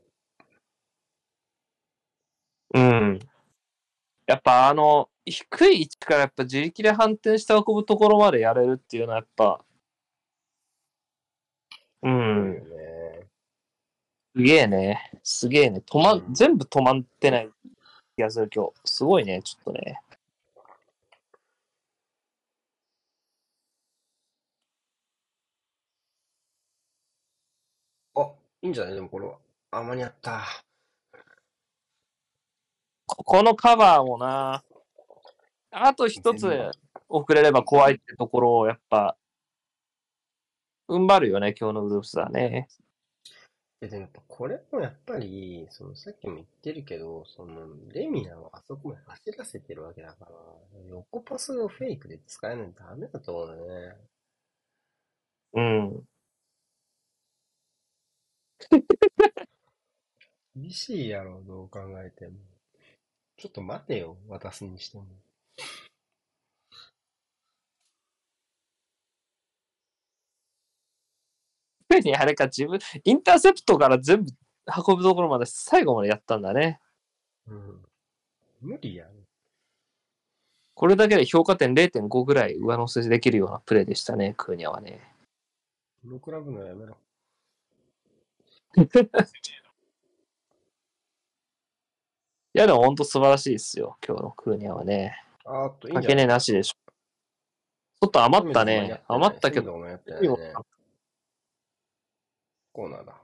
[2.74, 3.18] うん。
[4.26, 9.64] やっぱあの、低い位置からやっぱ自力で反転して運ぶところまでやれるっていうのはやっぱ、
[12.02, 13.26] うん、ね。
[14.36, 15.10] すげえね。
[15.22, 15.82] すげえね。
[15.84, 17.50] 止まん、全部止まってない
[18.16, 18.72] 気がする今日。
[18.84, 20.00] すごいね、ちょっとね。
[28.14, 28.30] あ、
[28.62, 28.94] いいんじゃない？
[28.94, 29.38] でもこれは。
[29.72, 30.44] あ、間に合った。
[33.08, 34.62] ここのカバーもな、
[35.70, 36.70] あと一つ
[37.08, 39.16] 遅れれば怖いってところをやっぱ、
[40.88, 42.68] 踏ん張るよね、今日のウルフスはね。
[43.80, 50.30] え、でもやっぱこれもやっぱり、そのさっきも言ってるけど、そのレミナをあそこまで走らせてるわけだから、
[50.88, 53.96] 横パスをフェイクで使えないとダメだと思うんだよね。
[55.54, 56.08] うん。
[60.54, 62.57] 厳しいやろ、どう考えても。
[63.38, 65.06] ちょっと待てよ、渡すにしても。
[71.88, 74.32] 特にあれか、自分、インターセプトから全部
[74.66, 76.80] 運ぶところまで最後までやったんだね。
[77.46, 77.82] うん。
[78.60, 79.08] 無理やん。
[80.74, 85.00] これだけで評価点0.5ぐらい上乗せできるようなプレーでしたね、クーニャはね。
[86.04, 86.96] ノクラブのやめろ。
[92.58, 95.22] いや、でも本当素晴らしいですよ、今日のクーニャはね。
[95.44, 96.74] あーっと、いいんかけねじゃないなしでしょ。
[98.00, 99.00] ちょっと余ったね。
[99.06, 99.86] 余ったけど、ど。
[99.86, 100.28] やってないね。
[102.72, 103.14] コーナーだ。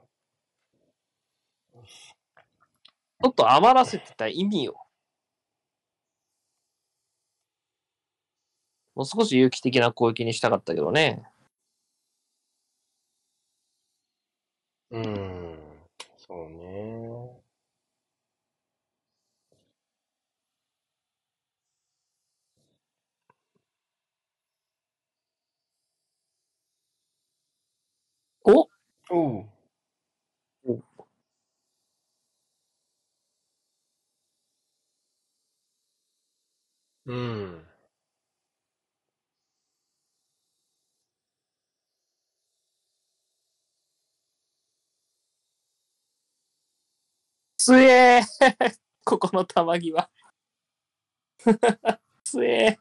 [1.73, 4.75] ちょっと余らせてた意味を。
[8.95, 11.29] もう少し有機的な攻撃にしたかったけどね。
[14.91, 15.44] うーん。
[28.45, 28.69] お
[29.09, 29.45] おう。
[30.63, 30.79] お
[37.05, 37.65] うん。
[47.57, 49.55] つえー ここの球
[49.91, 50.09] 際。
[52.23, 52.77] つえ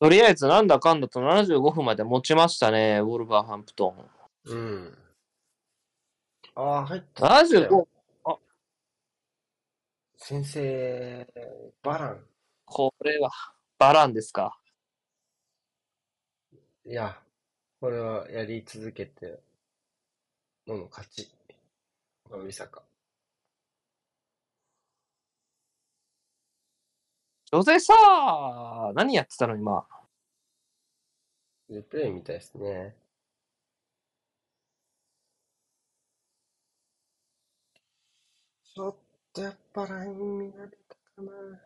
[0.00, 4.10] とりあえずなんだかんだと75分まで持ちましたね、ウォルバーハンプトン。
[4.44, 4.98] うん。
[6.54, 7.26] ああ、入った。
[7.26, 7.86] 75、
[10.16, 11.26] 先生、
[11.82, 12.24] バラン。
[12.64, 13.30] これは
[13.78, 14.58] バランですか？
[16.86, 17.20] いや、
[17.80, 19.40] これはやり続けて
[20.66, 21.28] のの勝ち。
[22.30, 22.82] まあ、美坂。
[27.50, 29.86] 女性さあ、何やってたの今？
[31.68, 32.94] で、プレイみたいですね。
[38.72, 38.96] ちょっ
[39.32, 41.60] とやっぱライン見られたかな。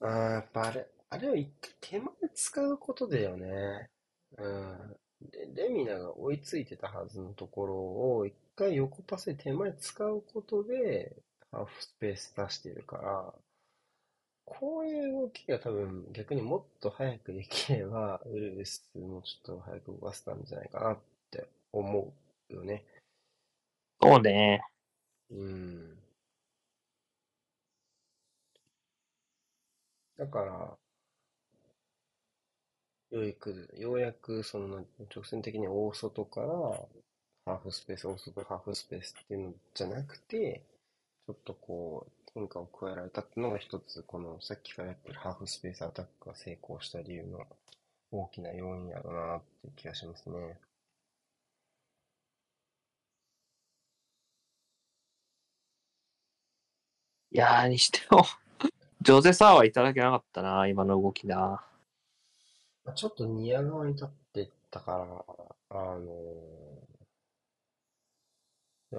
[0.00, 3.90] あーやっぱあれ、あれを一回手前使うことだよね。
[4.38, 4.96] うん。
[5.30, 11.16] でレミナが追いついてたはずのところを一回横パスで手前使うことで
[11.50, 13.34] ハーフスペース出してるから、
[14.44, 20.98] こういう動きが多分逆にもっと早くできれば、ウルブスもちょっと早く動かせたんじゃないかなっ
[21.30, 22.12] て思
[22.50, 22.84] うよね。
[24.00, 24.62] そうね。
[25.30, 25.98] うん。
[30.16, 30.78] だから、
[33.12, 34.84] ようやく、ようやくその
[35.14, 36.48] 直線的に大外から
[37.44, 40.62] ハーフスペース、大外ハーフスペースっていうのじゃなくて、
[41.26, 47.46] ちょっとこう変化を加えられたっていうのが一つ、このさっきからやってるハーフスペースアタックが成功した理由の
[48.12, 50.58] 大きな要因やろなっていう気がしますね。
[57.32, 58.24] いやー、にしても、
[59.02, 61.64] ジョゼサーはいただけなかったな、今の動きな。
[62.84, 66.82] まあちょっとニア側に立ってたから、あのー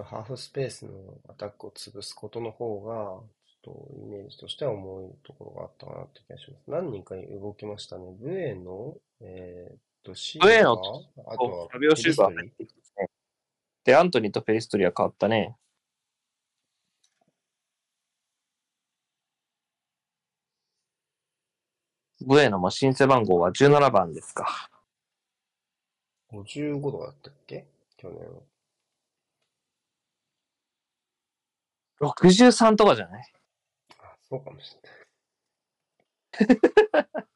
[0.02, 0.92] ハーフスペースの
[1.30, 2.94] アタックを潰すことの方が、
[3.64, 6.64] ちょっとイメージとしては重いところがあったかなって気がします。
[6.68, 8.12] 何人か動きましたね。
[8.20, 13.10] ブエノ、えーっと、シブエノーバーあとはファビオシューバー入ってきてね。
[13.84, 15.56] で、アントニーとペリストリは変わったね。
[22.26, 24.70] ブエノも申請番号は17番ですか。
[26.30, 27.68] トリ55度だったっけ？
[27.98, 28.42] 去年は。
[32.16, 33.34] 63とかじゃない？
[34.00, 34.76] あ、そうかもし
[36.40, 36.60] れない。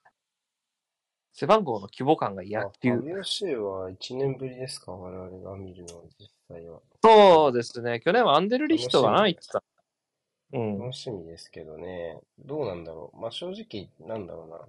[1.34, 3.01] 背番号の規模感が野あ球ファ。
[3.03, 4.91] ビオシューは1年ぶりですか？
[4.93, 6.81] 我々が見るのは実際は。
[7.03, 7.99] そうですね。
[7.99, 9.64] 去年はアンデルリヒトがないって言ってた。
[10.53, 10.80] うん。
[10.80, 13.18] 楽しみですけどね、どうなんだろう。
[13.19, 14.68] まあ正直、なんだろうな。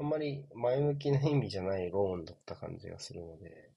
[0.00, 3.70] あんまり前向きな意味じゃないローンだった感じがするので、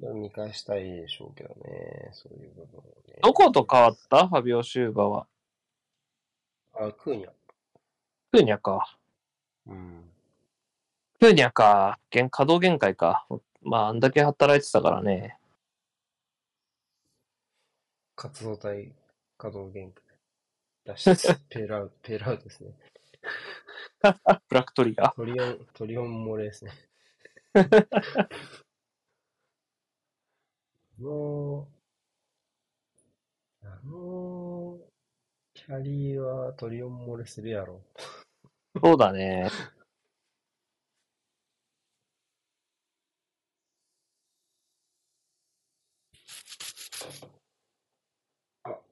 [0.00, 3.18] 見返したいでしょうけどね、そういう部分をね。
[3.22, 4.28] どこと変わった？
[4.28, 5.26] ファビオ・シューバーは。
[6.74, 7.30] あ、クーニャ。
[8.30, 8.98] クーニャか。
[9.66, 10.10] うん。
[11.18, 11.98] クーニャか。
[12.10, 13.26] 限稼働限界か。
[13.62, 15.38] まあ、あんだけ働いてたからね。
[18.14, 18.92] 活動体
[19.36, 20.04] 稼働限界。
[20.84, 22.70] 脱出、ベイルアウト、ベイルアウトですね。
[24.48, 25.14] ブラックトリガー。
[25.14, 26.72] トリオン、トリオン漏れですね。
[30.98, 31.68] も
[33.62, 34.78] う、あの、
[35.54, 37.82] キャリーはトリオン漏れするやろ。
[38.82, 39.50] そうだね。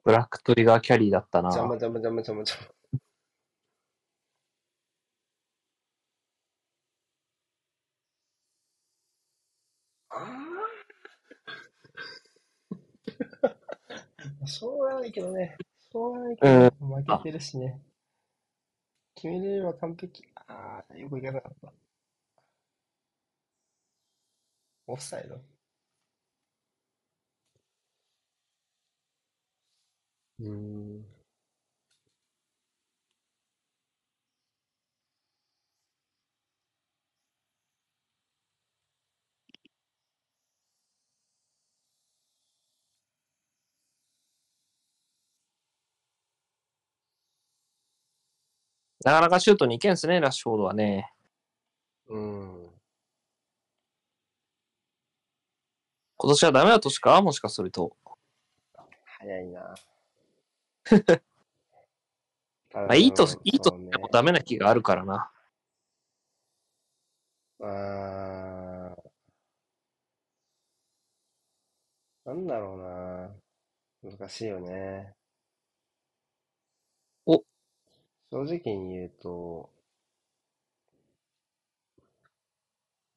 [0.05, 1.48] ブラックトリガーキャリーだったな。
[1.48, 2.76] 邪魔邪魔邪魔邪魔邪魔。
[14.47, 15.56] しょうがないけどね。
[15.93, 17.81] しょうがないけど、負けてるしね。
[19.16, 20.23] 決めれれば完璧。
[20.47, 21.73] ああ、よくいかなかった。
[24.89, 25.40] オフサイド
[30.39, 31.15] うーん。
[49.05, 51.12] なかなかシュートに行けんすね、ラッシュフォードはね。
[52.09, 52.70] うん。
[56.16, 57.97] 今年はダメな年かもしかすると。
[59.05, 59.74] 早いな。
[62.73, 65.31] まあ、いいと、いいとそうねでもダメな気があるからな。
[67.60, 69.10] あー
[72.27, 72.74] なんだろ
[74.02, 74.10] うな。
[74.18, 75.14] 難しいよね。
[77.24, 77.43] お
[78.31, 79.70] 正直に言うと、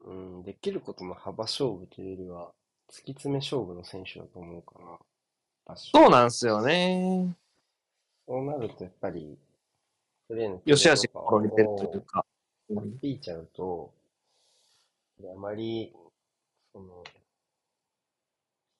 [0.01, 2.51] うん、できることの幅勝負というよりは、
[2.89, 5.75] 突き詰め勝負の選手だと思うかな。
[5.75, 7.35] そうなんすよね。
[8.27, 9.37] そうなるとやっぱり、
[10.27, 12.25] プレーのよしあしキレとか心に出るというか。
[12.71, 13.91] を引いちゃうと、
[15.21, 15.93] あまり、
[16.71, 17.03] その、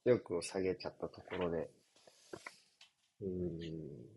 [0.06, 1.70] 出力を下げちゃったところで、
[3.22, 4.10] うーん、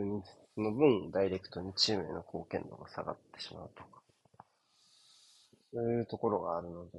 [0.00, 4.02] の分、ダイレクトにチームへの貢献度が下がってしまうとか、
[5.72, 6.98] そういうところがあるので、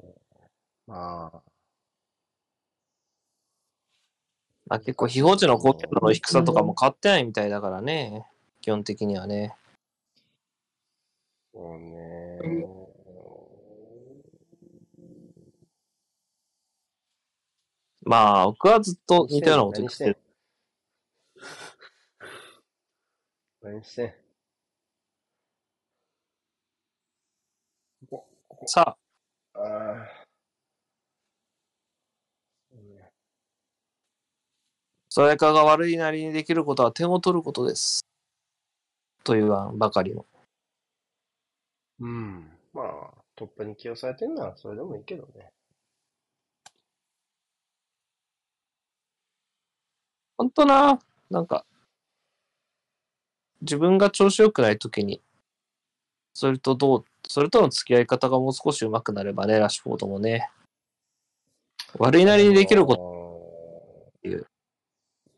[0.88, 1.42] まあ、
[4.68, 8.26] まあ、結構、非法値の貢献度の低さとかも変わってないみたいだからね。
[8.62, 9.56] 基本的にはね。
[11.54, 12.66] そうね、
[18.02, 20.18] まあ、僕はずっと似たようなこと言ってる。
[23.66, 24.06] 何して
[28.04, 28.08] ん？
[28.08, 28.96] ここ、ここ、さ
[29.56, 30.26] あ、ああ。
[32.70, 33.10] そうね
[35.10, 38.06] それかが悪いなりにできることは点を取ることです。
[39.24, 40.28] と言わんばかりの。
[42.02, 42.52] うん。
[42.72, 45.50] まあ、トップに起用されてるならそれでもいいけどね。
[50.38, 51.00] 本当な、
[51.32, 51.66] なんか、
[53.66, 55.22] 自分が調子良くないときに、
[56.34, 60.50] それとどう、それとの付き合い方がもう少し上手くなればね、ラッシュフォードもね。
[61.98, 64.48] 悪いなりにできることとっていう。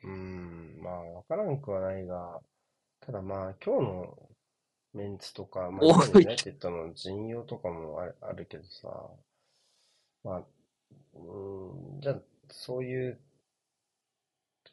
[0.03, 2.39] うん、まあ、わからんくはないが、
[2.99, 4.17] ただまあ、今日の
[4.93, 8.87] メンツとか、まあ、ユナイテッドの陣容とかもあるあるけどさ、
[10.23, 10.41] まあ、
[11.15, 12.15] うん、じゃあ、
[12.49, 13.19] そういう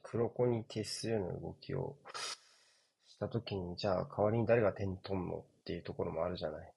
[0.03, 1.97] 黒子に徹するような動きを
[3.15, 6.73] したときに、じゃあ、代わりに誰が点取んのっていうところもあるじゃない。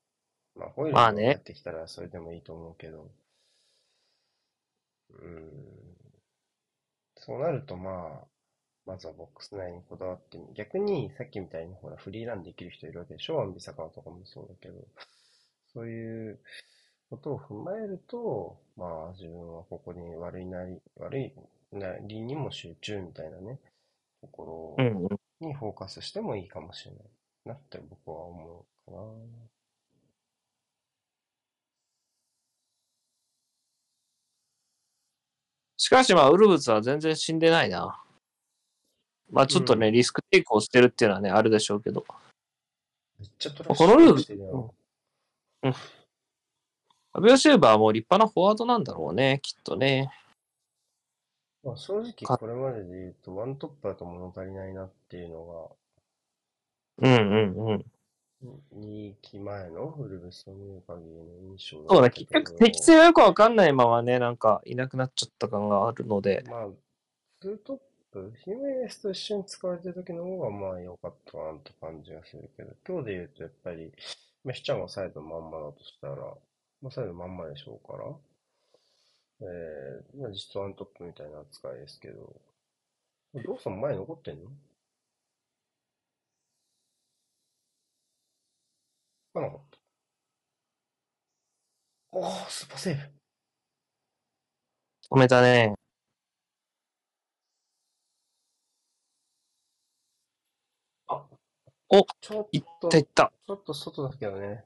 [0.55, 1.35] まあ、ホイールがまあね。
[1.35, 3.09] 帰ってきたらそれでもいいと思うけど、
[5.19, 5.51] うん、
[7.15, 8.27] そうなるとまあ、
[8.85, 13.41] まずはボックス内にこだわってみ、逆にさっきみたいにほら、フリーランできる人いるわけでしょ？
[13.41, 14.75] アンビサカワとかもそうだけど、
[15.73, 16.39] そういう
[17.09, 21.33] ことを踏まえると、まあ自分はここに悪いなり、悪い
[21.71, 23.59] なりにも集中みたいなね、
[24.21, 25.19] ところうんうん。
[25.39, 27.03] にフォーカスしてもいいかもしれない
[27.45, 28.97] なって僕は思うかな。
[35.77, 38.03] しかしまあ、ウルブスは全然死んでないな。
[39.29, 42.03] まあちょっとね、うんリスクテイクをしてるっていうのはね、あるでしょうけど。
[43.19, 44.73] めっちゃトラッシこのルールュしてるよ。
[47.13, 50.11] アビオシェーバーはもう立派なフォワードなんだろうね、きっとね。
[51.67, 55.75] まあ、正直かこれまでで言うと、ワントップだと物足りないなっていうの
[56.99, 57.85] うんうんうん。
[58.41, 66.45] が、2期前のウルブスを見る限りの印象そうだ、結局適性がよくわかんないままね、なんかいなくなっちゃった感があるので。
[66.47, 66.67] まあ、
[67.41, 67.79] ツートッ
[68.11, 73.91] プ、ヒメネスと一緒に使われてる時の方がまあ良かったかなって感じがするけど、今日で言うとやっぱり、
[74.45, 76.15] メシちゃんがサイドまんまだとしたら、
[76.81, 78.05] まあサイドまんまでしょうから、
[79.41, 82.41] えー、まあ実質ワントップみたいな扱いですけど、
[83.33, 84.49] ドーソン前残ってんの？
[89.31, 89.77] つかなかった。
[92.11, 93.01] おー、スーパーセーブ。
[95.15, 95.75] 止めたね。
[101.07, 101.25] あ、
[101.89, 103.31] おちょっいっと、たいった。
[103.47, 104.65] ちょっと外だけどね。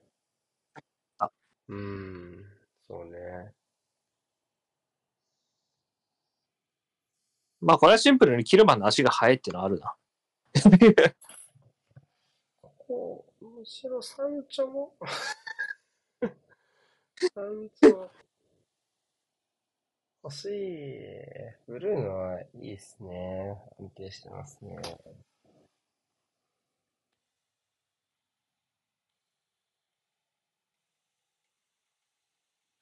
[1.20, 1.32] あ
[1.68, 2.46] うーん、
[2.88, 3.54] そうね。
[7.62, 9.96] まあこれはシンプルにキルマンの足が速いっていうのはあるな。
[12.78, 14.96] こう、むしろサンチョも、
[16.22, 16.28] サ
[17.42, 18.10] ンチョ、
[20.24, 20.50] 欲しい。
[21.68, 23.58] ブルーノはいいですね。
[23.80, 24.78] 安定してますね。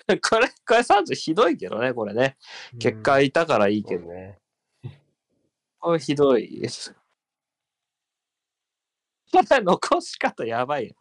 [0.07, 2.37] これ、これサンチョひどいけどね、これね。
[2.79, 4.07] 結果いたからいいけど。
[4.07, 4.39] ね。
[5.79, 6.93] これひどいです。
[9.31, 10.95] こ れ残し方やばいよ。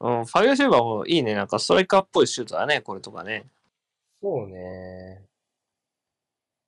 [0.00, 1.34] うん、ファビオシューバーもいいね。
[1.34, 3.46] なんかストライカーっぽいシュートだね、これとかね。
[4.22, 5.22] そうね。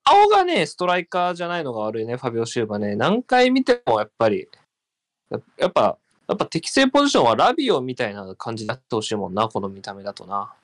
[0.05, 2.97] 顔がね、ストライカーじゃないのが悪いね、ファビオシューバーね。
[2.97, 4.49] 何回見てもやっぱり、
[5.31, 5.99] ややっぱ、
[6.29, 10.55] やっぱ適正ポジションはラビオみたいな感じになってほしいもんな、この見た目だとな。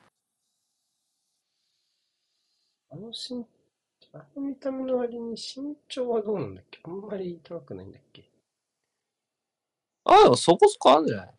[2.91, 3.47] あの身、
[4.13, 6.81] あの見た目の割に身長はどうなんだっけ？
[6.85, 8.25] あんまり高くないんだっけ？
[10.05, 11.35] あ、でもそこそこあるんじゃない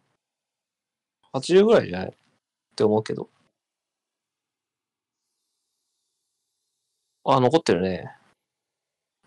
[1.34, 2.10] ?80 ぐらいじゃない？
[2.10, 2.14] っ
[2.76, 3.30] て思うけど。
[7.26, 8.16] あ、残ってるね。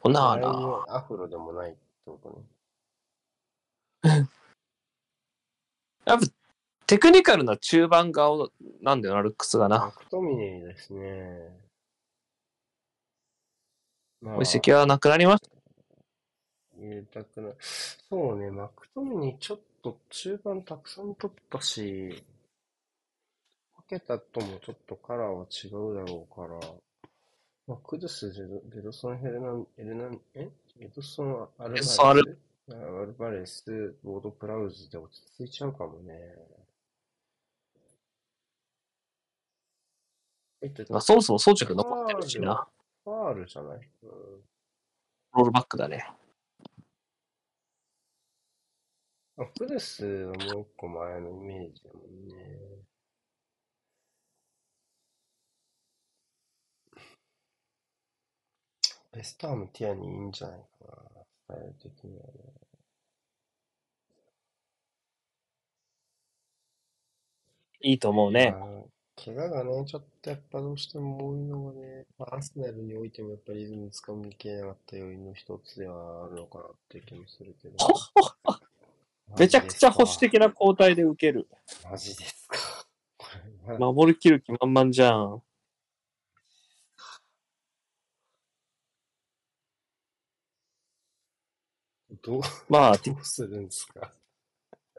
[0.00, 0.84] こんなああれにな。
[0.88, 2.44] アフロでもないってことね。
[6.04, 6.26] やっぱ
[6.86, 8.50] テクニカルな中盤顔
[8.80, 9.78] なんだよな、ルックスがな。
[9.78, 11.71] マクトミネーですね。
[14.22, 15.48] ま移籍はなくなりました？
[16.80, 17.52] 入れたくない。
[17.60, 22.24] そうね、マクトミネーちょっと中盤たくさん取ったし、
[23.76, 26.60] かけたともちょっとカラーは違うだろうから、
[27.66, 30.48] まあ、クドゥス、ジェドソン、ヘルナン、エルナン、え？
[30.78, 32.38] ゲドソン、アルバレス、アル
[33.18, 36.14] バレス、ボードプラウズで落ち着いちゃうかもね。
[40.62, 42.66] えっと、まあ、そもそも装着残ってるしな。
[43.04, 46.06] ファールじゃない、うん、ロールバックだね。
[49.38, 52.82] あクドゥスはもう一個前のイメージだもんね。
[59.12, 62.32] ベスタームティアにいいんじゃないかな、スタイル的にはね。
[67.80, 68.54] いいと思うね。
[69.16, 77.76] まあ怪我がね、ちょっとやっぱどうしても多いのがね、まあアーセナルにおいてもやっぱりリズムつかみきれなかった要因の一つではあるのかなっていう気もするけど。
[79.38, 81.48] めちゃくちゃ保守的な交代で受ける。
[81.90, 82.58] マジですか？
[83.16, 83.26] こ
[83.68, 85.42] れ、ま守りきる気満々じゃん。
[92.22, 94.12] どう、まあ、どうするんですか？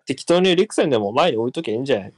[0.05, 2.13] 適当にリクセンでも前に置いときゃいいんじゃない？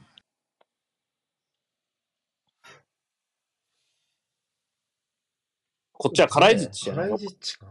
[5.98, 7.66] こっちはカライジッチじゃないカライジッチか。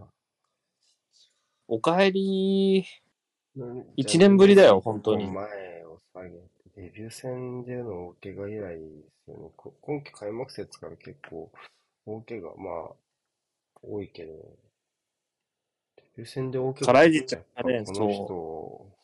[1.67, 2.85] おかえり
[3.55, 5.47] うん一年ぶりだよ本当に前
[6.29, 6.45] げて、
[6.75, 8.85] デビュー戦での大怪我以来で
[9.25, 9.49] すよね。
[9.55, 11.51] こ今季開幕節から結構
[12.05, 12.95] 大怪我、まあ、
[13.81, 14.33] 多いけど、
[15.95, 18.95] デビュー戦で大怪我カライジッチやっぱねこの人、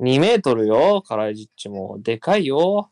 [0.00, 1.98] 2メートルよ、カライジッチも。
[2.00, 2.90] でかいよ。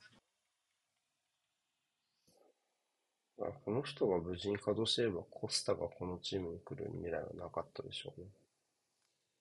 [3.44, 8.26] まあこの人が無事に稼働してれば、コスタがこのチームに来る未来はなかったでしょうね。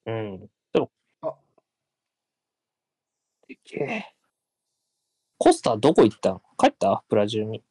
[0.05, 0.49] うん。
[0.73, 1.33] でも、あ
[3.47, 4.05] でけえ
[5.37, 6.41] コスタどこ行ったん？
[6.57, 7.03] 帰った？
[7.07, 7.63] ブラジルに。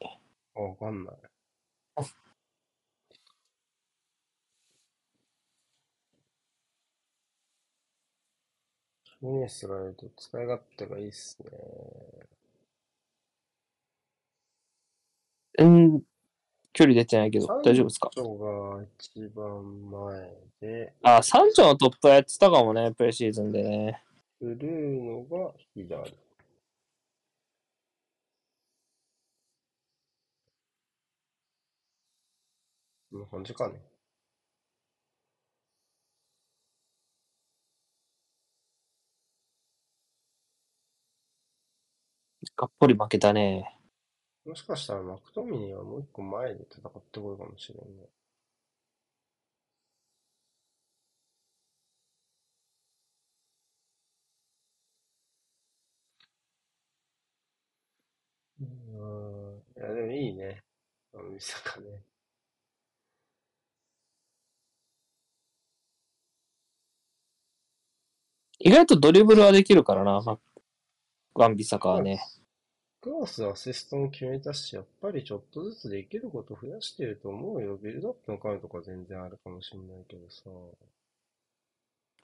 [0.56, 1.14] あわかんない。
[9.20, 11.50] ミネスがいると使い勝手がいいっすね。
[15.58, 16.02] うん、
[16.72, 18.10] 距離出てないけど、大丈夫ですか？
[18.14, 20.94] 三丁が一番前で。
[21.02, 24.02] あ、三丁のトップやってたかもね、プレシーズンでね。
[24.40, 26.16] ブルーノが左。
[33.12, 33.80] こん感じかね。
[42.56, 43.81] がっぽり負けたね。
[44.44, 48.08] もしかしたらマクトミニーはもう一個前で戦ってこるかもしれんね。
[58.60, 59.58] うん。
[59.76, 60.62] いや、でもいいね。
[61.14, 62.02] あの、ミサカね。
[68.60, 70.38] 意外とドリブルはできるからな、ま
[71.34, 72.20] ワンビサカはね。
[73.02, 77.76] クロスアシストも決めたし、やっぱりちょっとずつできること増やしてると思うよ。
[77.76, 80.42] ビルドアップの回とか全然あるかもしれないけどさ。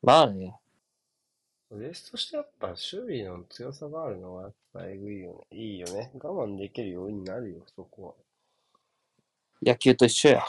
[0.03, 0.55] まあね。
[1.73, 5.59] レースとしてやっぱ守備の強さがあるのはやっぱえぐいよね。
[5.59, 6.13] いいよね。
[6.15, 8.17] 我慢できるようになるよ、そこ
[9.61, 10.41] 野球と一緒や。
[10.43, 10.47] は。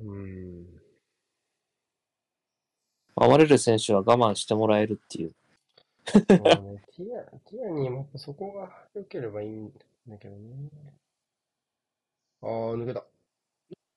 [0.00, 0.66] うーん。
[3.14, 5.32] 守れる選手は我慢してもらえるっていう。
[6.06, 9.72] そうね、ティア、ティアにもやっぱそこが良ければいいん
[10.06, 10.70] だけどね。
[12.42, 13.04] ああ、抜けた。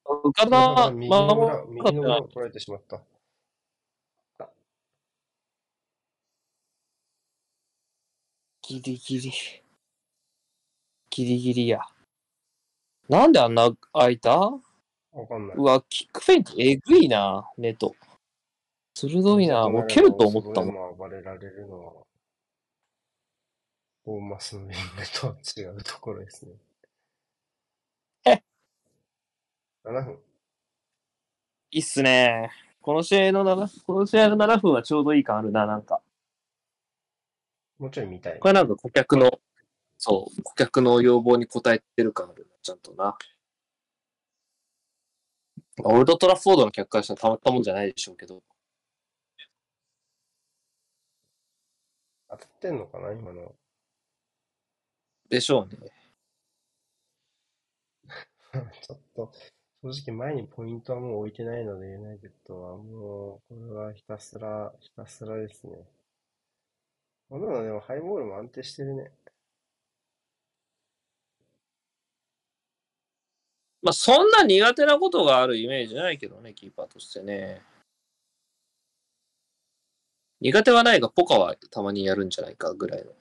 [0.05, 3.01] 浮かだ、まさか右の裏、守右の裏なを取られてしまった。
[8.69, 9.31] ギリギリ。
[11.09, 11.81] ギリギリや。
[13.07, 14.59] なんであんな開いたわ
[15.27, 15.57] かんない。
[15.57, 17.95] うわ、キックフェイントえぐいな、ネト。
[19.07, 19.69] 鋭いな。
[19.69, 20.93] もう蹴ると思ったもん。
[20.93, 20.97] ん。
[20.97, 21.93] 暴れられるのは、
[24.03, 24.77] ボーマスのウィング
[25.13, 26.51] とは違うところですね。
[28.25, 28.43] え
[29.85, 30.19] ?7 分。
[31.71, 32.51] いいっすね。
[32.81, 36.01] この試合の7、この試合の7分はちょうどいい感あるな、なんか。
[37.77, 38.39] もうちょい見たい。
[38.39, 39.39] これなんか顧客の、
[39.97, 43.17] そう、顧客の要望に応えてる感あるな、ちゃんとな。
[45.83, 48.43] オールドトラフォードの客からしたらたまったもんじゃないでしょうけど。
[52.29, 53.55] 当たってんのかな今の。
[55.29, 55.77] でしょうね。
[58.81, 59.31] ちょっと、
[59.81, 65.87] 正直前にポイントはもう置いてないので、ユナイテッドはもう、これはひたすら、ひたすらですね。
[67.29, 69.11] まあでもでもハイボールも安定してるね。
[73.81, 77.61] まあ、そんな苦手なことがあるイメージないけどね、キーパーとしてね。
[80.41, 83.11] 苦手はないが、ポカはたまにやるんじゃないかぐらいの。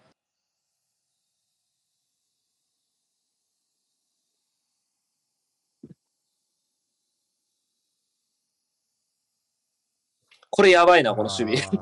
[10.51, 11.81] これやばいな、この守備。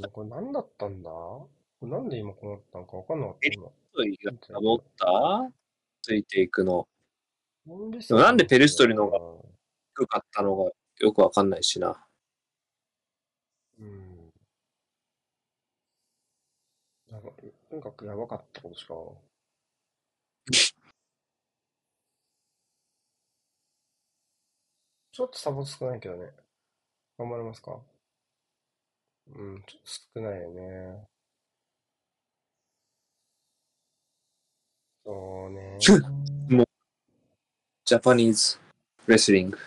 [0.00, 1.10] ね、これ何だったんだ？
[1.80, 3.64] なんで今こうなったのか分かんなかった、今。
[4.54, 5.52] が持った？
[6.02, 6.88] ついていくの。
[7.66, 9.44] なんでもなんでペルストリの方
[9.94, 10.70] 低かったのが
[11.00, 12.04] よくわかんないしな。
[13.78, 14.32] うん。
[17.12, 17.30] やば
[17.74, 18.94] とにかくやばかったことしか。
[25.10, 26.32] ちょっとサポ少ないけどね。
[27.18, 27.80] 頑張れますか？
[29.26, 31.08] うん、ちょっと少ないよね。
[35.04, 35.76] そうね。
[35.80, 38.60] ジャパニーズ
[39.08, 39.58] レスリング。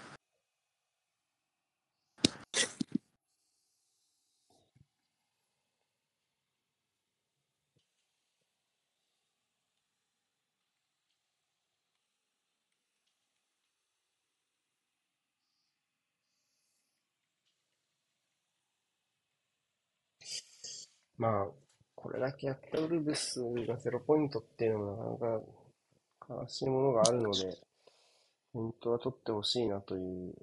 [21.18, 21.48] まあ、
[21.96, 27.58] これだけやったウルブスがゼロポイントっていうのもなかなか悲しいものがあるので、
[28.54, 30.34] ポイントは取ってほしいなという、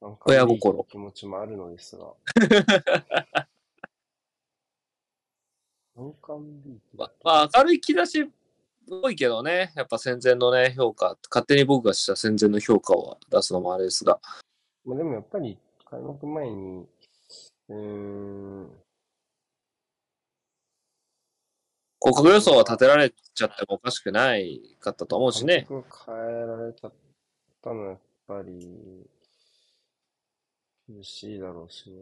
[0.00, 0.84] なんか親心。
[0.90, 2.12] 気持ちもあるのですが。
[5.94, 8.26] ビーまあ、明るい兆しっ
[8.88, 14.20] ぽいけどね、やっぱ戦前のね、評価、勝手に僕がした戦前の評価を出すのもあれですが、
[14.84, 16.86] まあ、でもやっぱり開幕前に、
[17.68, 18.70] うーん、
[22.04, 25.68] 広角予想は立てられちゃってもおかしくないかったと思うしね。
[25.68, 26.92] 変えられちゃっ
[27.62, 29.06] たのはやっぱり、
[30.88, 31.96] 厳しいだろうしね。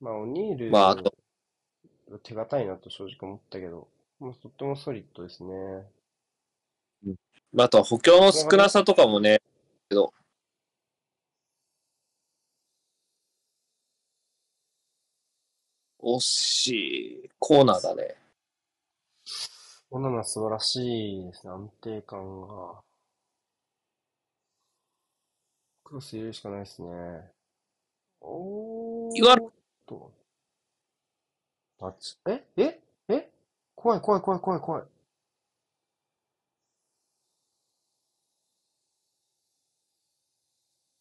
[0.00, 1.12] まあ、オニール、まああと
[2.22, 3.88] 手堅いなと正直思ったけど、
[4.20, 5.52] まあ、とってもソリッドですね。
[7.52, 9.42] まあ、あとは補強の少なさとかもね、
[9.88, 10.12] けど、
[16.00, 16.66] 惜し
[17.24, 18.19] いコーナーだね。
[19.90, 21.52] こんなのは素晴らしいですね。
[21.52, 22.82] 安定感が。
[25.84, 26.88] クロス入れるしかないですね。
[28.20, 29.36] おー言わ
[29.86, 30.12] と。
[31.78, 32.16] タッチ。
[32.28, 33.30] えええ？
[33.74, 34.84] 怖い怖い怖い怖い怖い。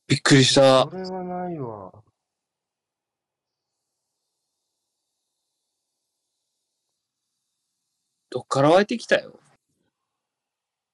[0.08, 0.90] びっくりしたそ。
[0.90, 1.92] れはないわ。
[8.30, 9.40] どっから湧いてきたよ。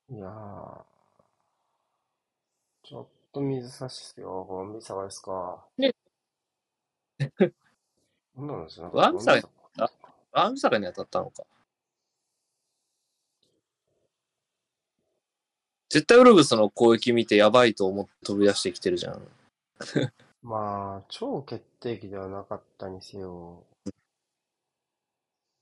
[0.09, 0.83] いやー。
[2.83, 4.43] ちょっと水差しっすよ。
[4.43, 5.65] ゴンビサワ ですか。
[5.77, 5.93] ね。
[8.35, 9.49] そんなの知らなワンビサワゴ
[10.33, 11.43] アンビサカに当たったのか。
[15.89, 19.27] 絶対ウルブスの攻撃見てやばいと思って飛び出してきてるじゃん。
[20.43, 23.63] まあ、超決定機ではなかったにせよ。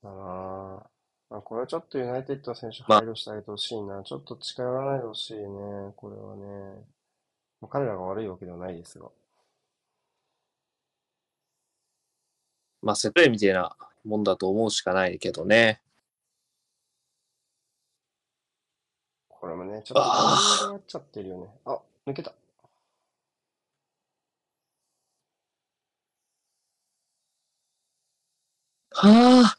[0.02, 0.93] だなあ
[1.34, 4.04] まあ、これはちょっとユナイテッドの選手まあ配慮してあげてほしいな。
[4.04, 5.92] ちょっと近寄らないでほしいね。
[5.96, 6.86] これはね。
[7.60, 9.10] まあ彼らが悪いわけではないですが。
[12.84, 15.82] まあ、セットプレーみたいなもんだと思うしかないけどね。
[19.28, 21.48] これもね、ちょっとあータイミングが合っちゃってるよね。
[21.66, 22.32] あ、抜けた。
[28.92, 29.58] はあ。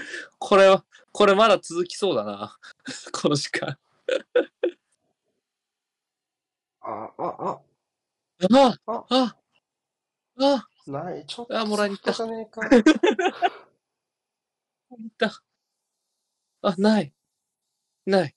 [0.38, 2.58] これは、これまだ続きそうだな。
[3.12, 3.78] この時間。
[6.80, 9.36] あ、あ、あ、ああ、あ
[10.40, 11.26] あない。
[11.26, 12.62] ちょっとあもらいに行ったソフトじゃねえか。
[14.96, 15.42] いった。
[16.62, 17.12] あ、ない。
[18.06, 18.34] ない。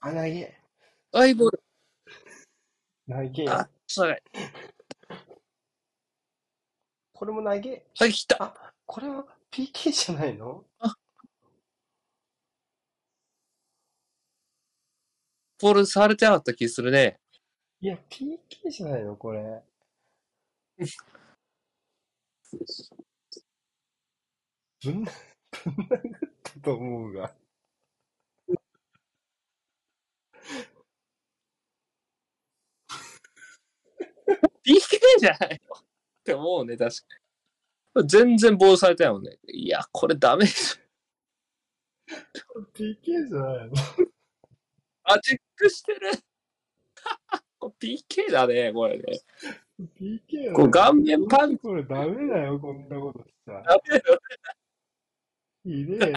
[0.00, 0.60] あ、投げ。
[1.12, 1.62] アイボール。
[3.08, 3.48] 投げ。
[3.48, 4.22] あ、長い。
[7.12, 7.86] これも投げ。
[7.98, 8.74] あ、来た。
[8.86, 10.64] あ、これは PK じゃないの？
[15.58, 17.18] ボール触れてなかった気するね。
[17.80, 19.62] いや、PK じゃないのこれ。
[24.82, 25.10] ぶん、ぶん殴っ
[26.42, 27.34] たと思うが。
[34.64, 35.76] PK じゃないの？
[35.76, 35.82] っ
[36.24, 37.25] て思うね、確かに。
[38.04, 39.38] 全然ボールされてないもんね。
[39.48, 42.60] いや、これダメでしょ。
[42.74, 43.72] PK じゃないの？
[45.04, 46.10] あ、チェックしてる。
[47.58, 49.04] これ PK だね、これね。
[49.98, 53.62] ?PK これ顔面パンこれダメだよ、こんなことしちゃ。
[53.62, 54.20] ダメだよ。
[55.64, 56.12] ひで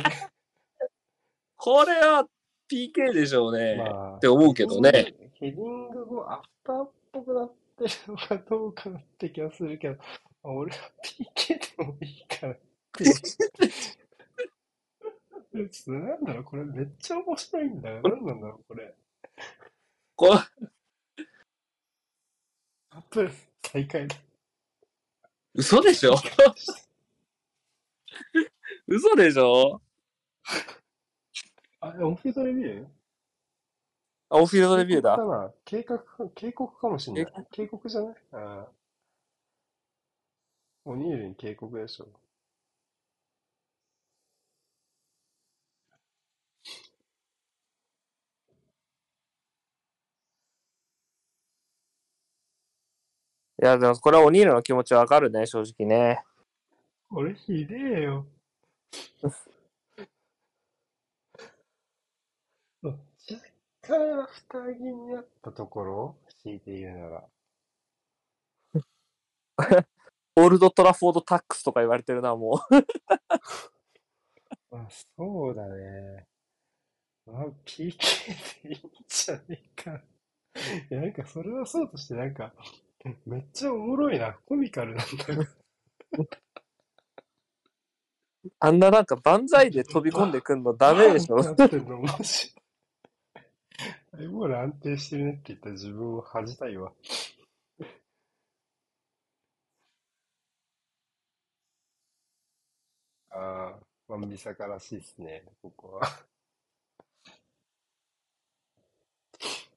[1.55, 2.27] これは
[2.71, 3.75] PK でしょうえ。
[3.75, 3.83] ね。
[3.83, 4.91] まあって思うけどね。
[5.33, 10.03] ヘディング後、アフターっぽくなってるのかどうかなって気がするけど、ま
[10.43, 12.59] あ俺は PK でもいいからっ
[12.93, 13.03] て。
[13.05, 13.13] ちょ
[15.65, 18.01] っとなんだろう、これめっちゃ面白いんだよ。
[18.01, 18.93] なんなんだろう、これ。
[20.15, 20.31] これ
[22.91, 24.15] アップル大会だ。
[25.53, 26.15] 嘘でしょ？
[28.87, 29.81] 嘘でしょ？
[31.81, 32.87] あ、オフィードレビュー？
[34.29, 35.25] あ、オフィールドレビューだか。
[35.25, 35.51] な？
[35.65, 37.27] 警告か、警告かもしんない。
[37.51, 38.15] 警告じゃない？
[38.33, 38.71] ああ。
[40.85, 42.07] オニールに警告でしょ。
[53.61, 56.23] いや、でもこれはおニールの気持ちわかるね、正直ね。
[57.11, 58.25] 俺ひでえよ。
[62.81, 62.97] 若
[63.81, 66.15] 干二人になったところ？
[66.43, 67.29] 強いて言うなら。
[70.35, 72.75] オールドトラフォードタックスとか言われてるな、もう。
[74.71, 74.87] まあ、
[75.17, 76.27] そうだね。
[77.25, 80.01] まあ、PK でいいんじゃねえか。
[80.89, 82.53] いや、なんかそれはそうとして、なんか、
[83.25, 84.33] めっちゃおもろいな。
[84.45, 85.47] コミカルなんだよ。
[88.59, 91.37] あんななんか万歳で飛び込んでくんのダメでしょ。
[91.43, 92.59] なってんの面白い。
[94.13, 96.91] アイボール安定してるねって言った自分を恥じたいわ。
[103.31, 106.01] ああ、ワンビサからしいですね、ここは。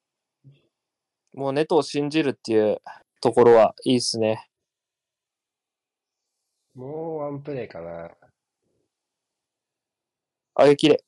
[1.35, 2.81] もうネトを信じるっていう
[3.20, 4.49] ところはいいっすね。
[6.74, 8.11] もうワンプレイかな。
[10.55, 11.03] あげきれ。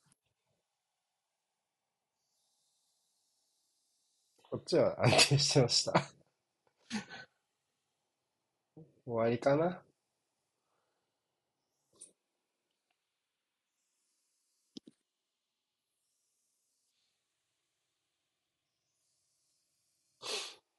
[4.42, 5.92] こっちは安定してました。
[9.04, 9.82] 終わりかな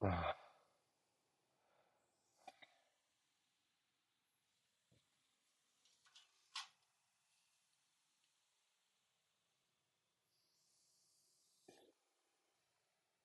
[0.00, 0.10] うん。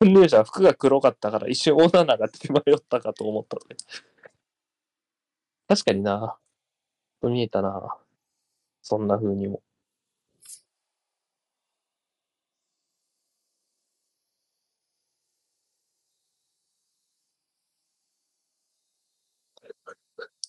[0.02, 3.78] 運入者服が黒かったから一瞬オナナが手迷ったかと思ったのね。
[5.68, 6.38] 確かにな。
[7.22, 7.98] 見えたな。
[8.82, 9.08] そん。
[9.08, 9.62] な風にも。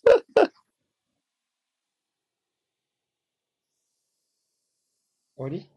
[5.37, 5.69] 終わり？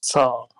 [0.00, 0.55] さあ。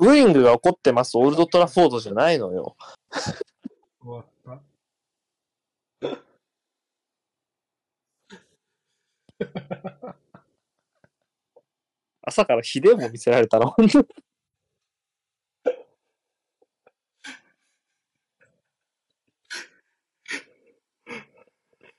[0.00, 1.18] ブーイングが起こってます。
[1.18, 2.74] オールドトラフォードじゃないのよ。
[4.00, 4.62] 終わった
[12.22, 13.74] 朝からひでも見せられたの。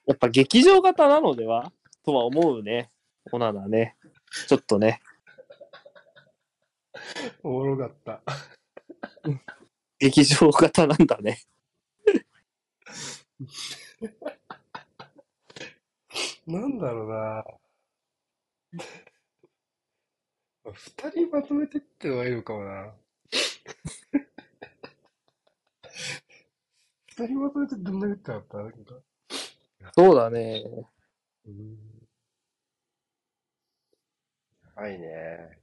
[0.07, 1.71] やっぱ劇場型なのでは？
[2.03, 2.89] とは思うね。
[3.31, 3.95] オナナね。
[4.47, 5.03] ちょっとね。
[7.43, 8.21] おもろかった。
[9.99, 11.39] 劇場型なんだね。
[16.47, 17.45] なんだろうな。
[20.73, 22.93] 二人まとめてってのがいいのかもな。
[27.07, 28.57] 二人まとめてどんな言ってなかった？
[28.57, 28.95] なんか。
[29.95, 30.63] そうだね。
[31.45, 31.77] うん。
[34.75, 35.60] はいね。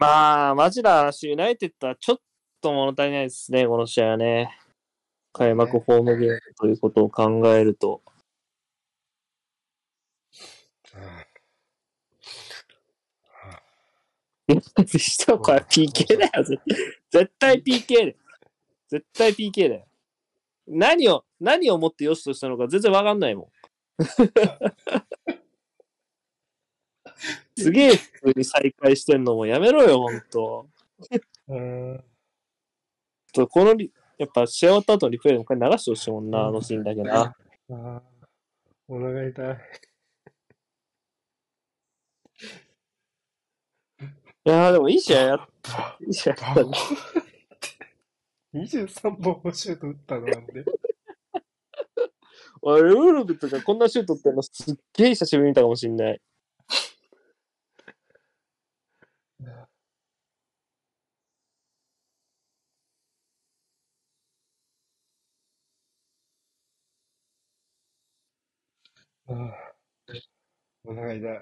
[0.00, 2.18] まあ、マジな話、ユナイテッドはちょっ
[2.62, 4.58] と物足りないですね、この試合はね。
[5.34, 8.00] 開幕ホームゲームということを考えると。
[14.48, 16.62] あしたこれ PK だよ、絶
[17.10, 18.14] 絶対 PK だよ。
[18.88, 19.86] 絶対 PK だよ。
[20.66, 23.48] 何を、何をもって良しとしたのか全然わかんないもん。
[27.64, 30.68] すげえ普通に再開してんのもやめろよ、ほんと。
[31.48, 32.04] うん。
[33.32, 37.20] とこのリ、やっぱ試合終わった後のリプレイでもう一回流してほしいもんな、あのシーンだけな。
[37.20, 37.34] あ
[37.70, 38.02] あ、
[38.88, 39.56] お腹痛い。
[44.46, 45.98] いやーでもいい試合やった。
[46.00, 46.70] いい試合やったね。
[48.54, 50.64] 23本もシュート打ったのなんで。
[52.62, 56.20] 俺、ウールブとかこんなシュートってんのすっげえ久しぶりに見たかもしんない。
[69.30, 69.70] ああ
[70.84, 71.40] お腹痛い。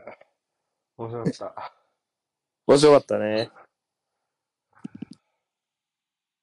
[0.99, 1.73] 面白かった。
[2.67, 3.51] 面白かったね。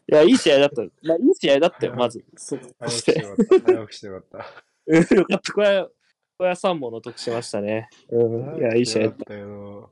[0.08, 0.82] いや、いい試合だった。
[0.82, 2.26] まあ、いい試合だったよ、まず。
[2.36, 2.74] そして。
[2.80, 3.74] 起きしてよかった。
[3.74, 4.46] 早起きしてよかった。
[4.88, 5.54] うんよかった。
[5.54, 7.90] これは、これは3本の得しましたね。
[8.10, 8.58] うん。
[8.58, 9.92] いや、いい試合だったけど。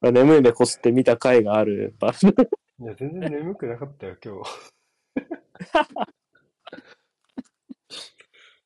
[0.00, 0.12] た。
[0.12, 1.94] 眠い目こすって見た回がある。
[2.78, 4.50] いや、全然眠くなかったよ、今日。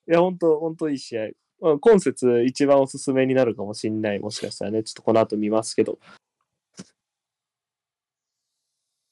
[0.09, 1.31] いや、ほんと、ほんといい試合。
[1.61, 4.19] まあ、今節一番おすすめになるかもしんない。
[4.19, 4.83] もしかしたらね。
[4.83, 5.99] ちょっとこの後見ますけど。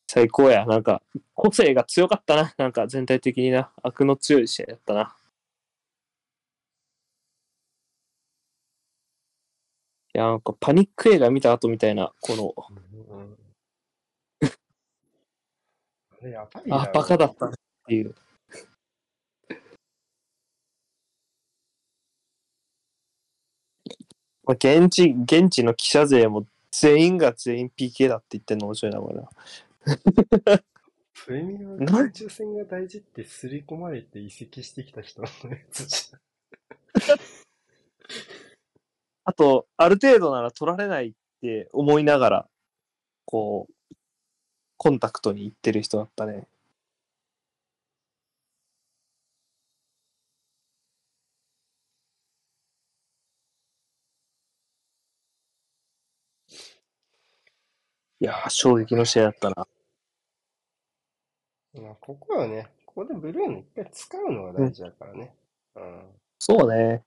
[0.09, 0.67] 最高や。
[0.67, 1.03] なんか、
[1.35, 2.55] 個性が強かったな。
[2.59, 3.73] なんか全体的にな。
[3.83, 5.17] 悪の強い試合だったな。
[10.15, 12.55] いや、なんかパニック映画見た後みたいな、この、
[13.11, 13.37] うん
[16.13, 16.83] あれ、 やばいな。
[16.83, 17.55] あ、バカだったなっ
[17.87, 18.15] ていう。
[24.47, 30.63] まあ、現地、現地の記者勢も全員が全員 PK だって言ってんの面白いな、これな。
[31.25, 36.11] プレミアム空中戦が大事って刷り込まれて移籍してきた人のやつじ
[39.25, 42.49] あと、ある程度なら取られないって思いながら、
[43.25, 43.95] こう、
[44.77, 46.47] コンタクトに行ってる人だったね。
[58.25, 59.69] いやー、衝撃の試合だったな。
[61.75, 65.35] まあ、ここはね、ここでブルーの一回使うのが大事だからね。
[65.77, 66.03] うん。
[66.39, 67.05] そうね。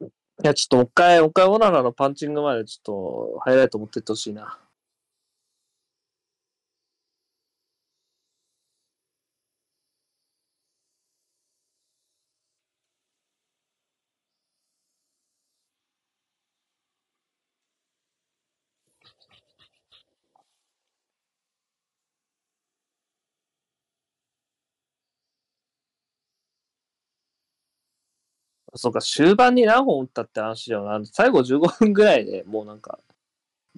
[0.00, 0.06] い
[0.42, 4.58] や、ちょっともう一回、もう一回オナナのパンチングまでちょっとハイライト持ってってほしいな。
[28.74, 31.00] そうか、終盤に何本打ったって話じゃな。
[31.04, 32.98] 最後15分ぐらいでもうなんか、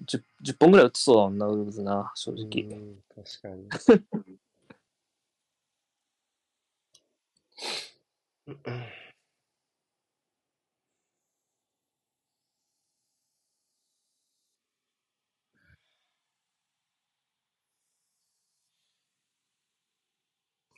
[0.06, 2.64] 10, 10本ぐらい打ってそうだもんな、ウルブズな、正直。
[3.14, 3.68] 確かに。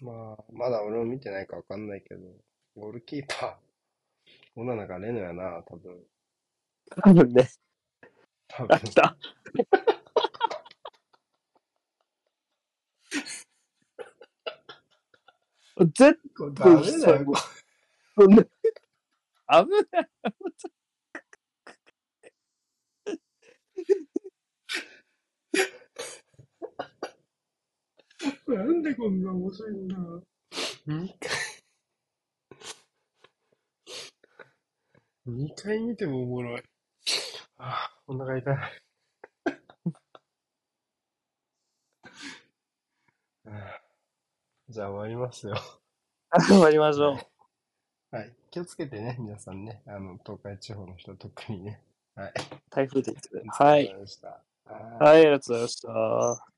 [0.00, 2.20] まあ、まだ俺も見てないかわかんないけど、
[2.76, 6.04] ゴールキーパーー、女なんかレノやな、多分。
[7.02, 7.50] 多分ね。
[8.48, 9.16] 多あ、分来た。
[15.94, 17.34] 絶これダメだよ、こ
[18.16, 18.50] 対ね、危
[19.92, 20.08] ない。
[28.52, 29.96] れなんでこんな面白いんだ。
[30.86, 31.30] 2回、
[35.26, 36.62] 2回見てもおもろい。
[37.56, 38.56] ああ、お腹痛い。
[44.68, 45.54] じゃあ終わりますよ。
[46.46, 47.16] 終わりましょう。
[48.14, 48.34] はい。
[48.50, 49.82] 気をつけてね、皆さんね。
[49.86, 51.80] あの、東海地方の人特にね。
[52.14, 52.34] はい。
[52.70, 53.30] 台風です。
[53.48, 53.88] はい。
[53.88, 54.28] ありがとうございました。
[54.28, 54.38] はい
[55.04, 56.53] はい、ありがとうございました。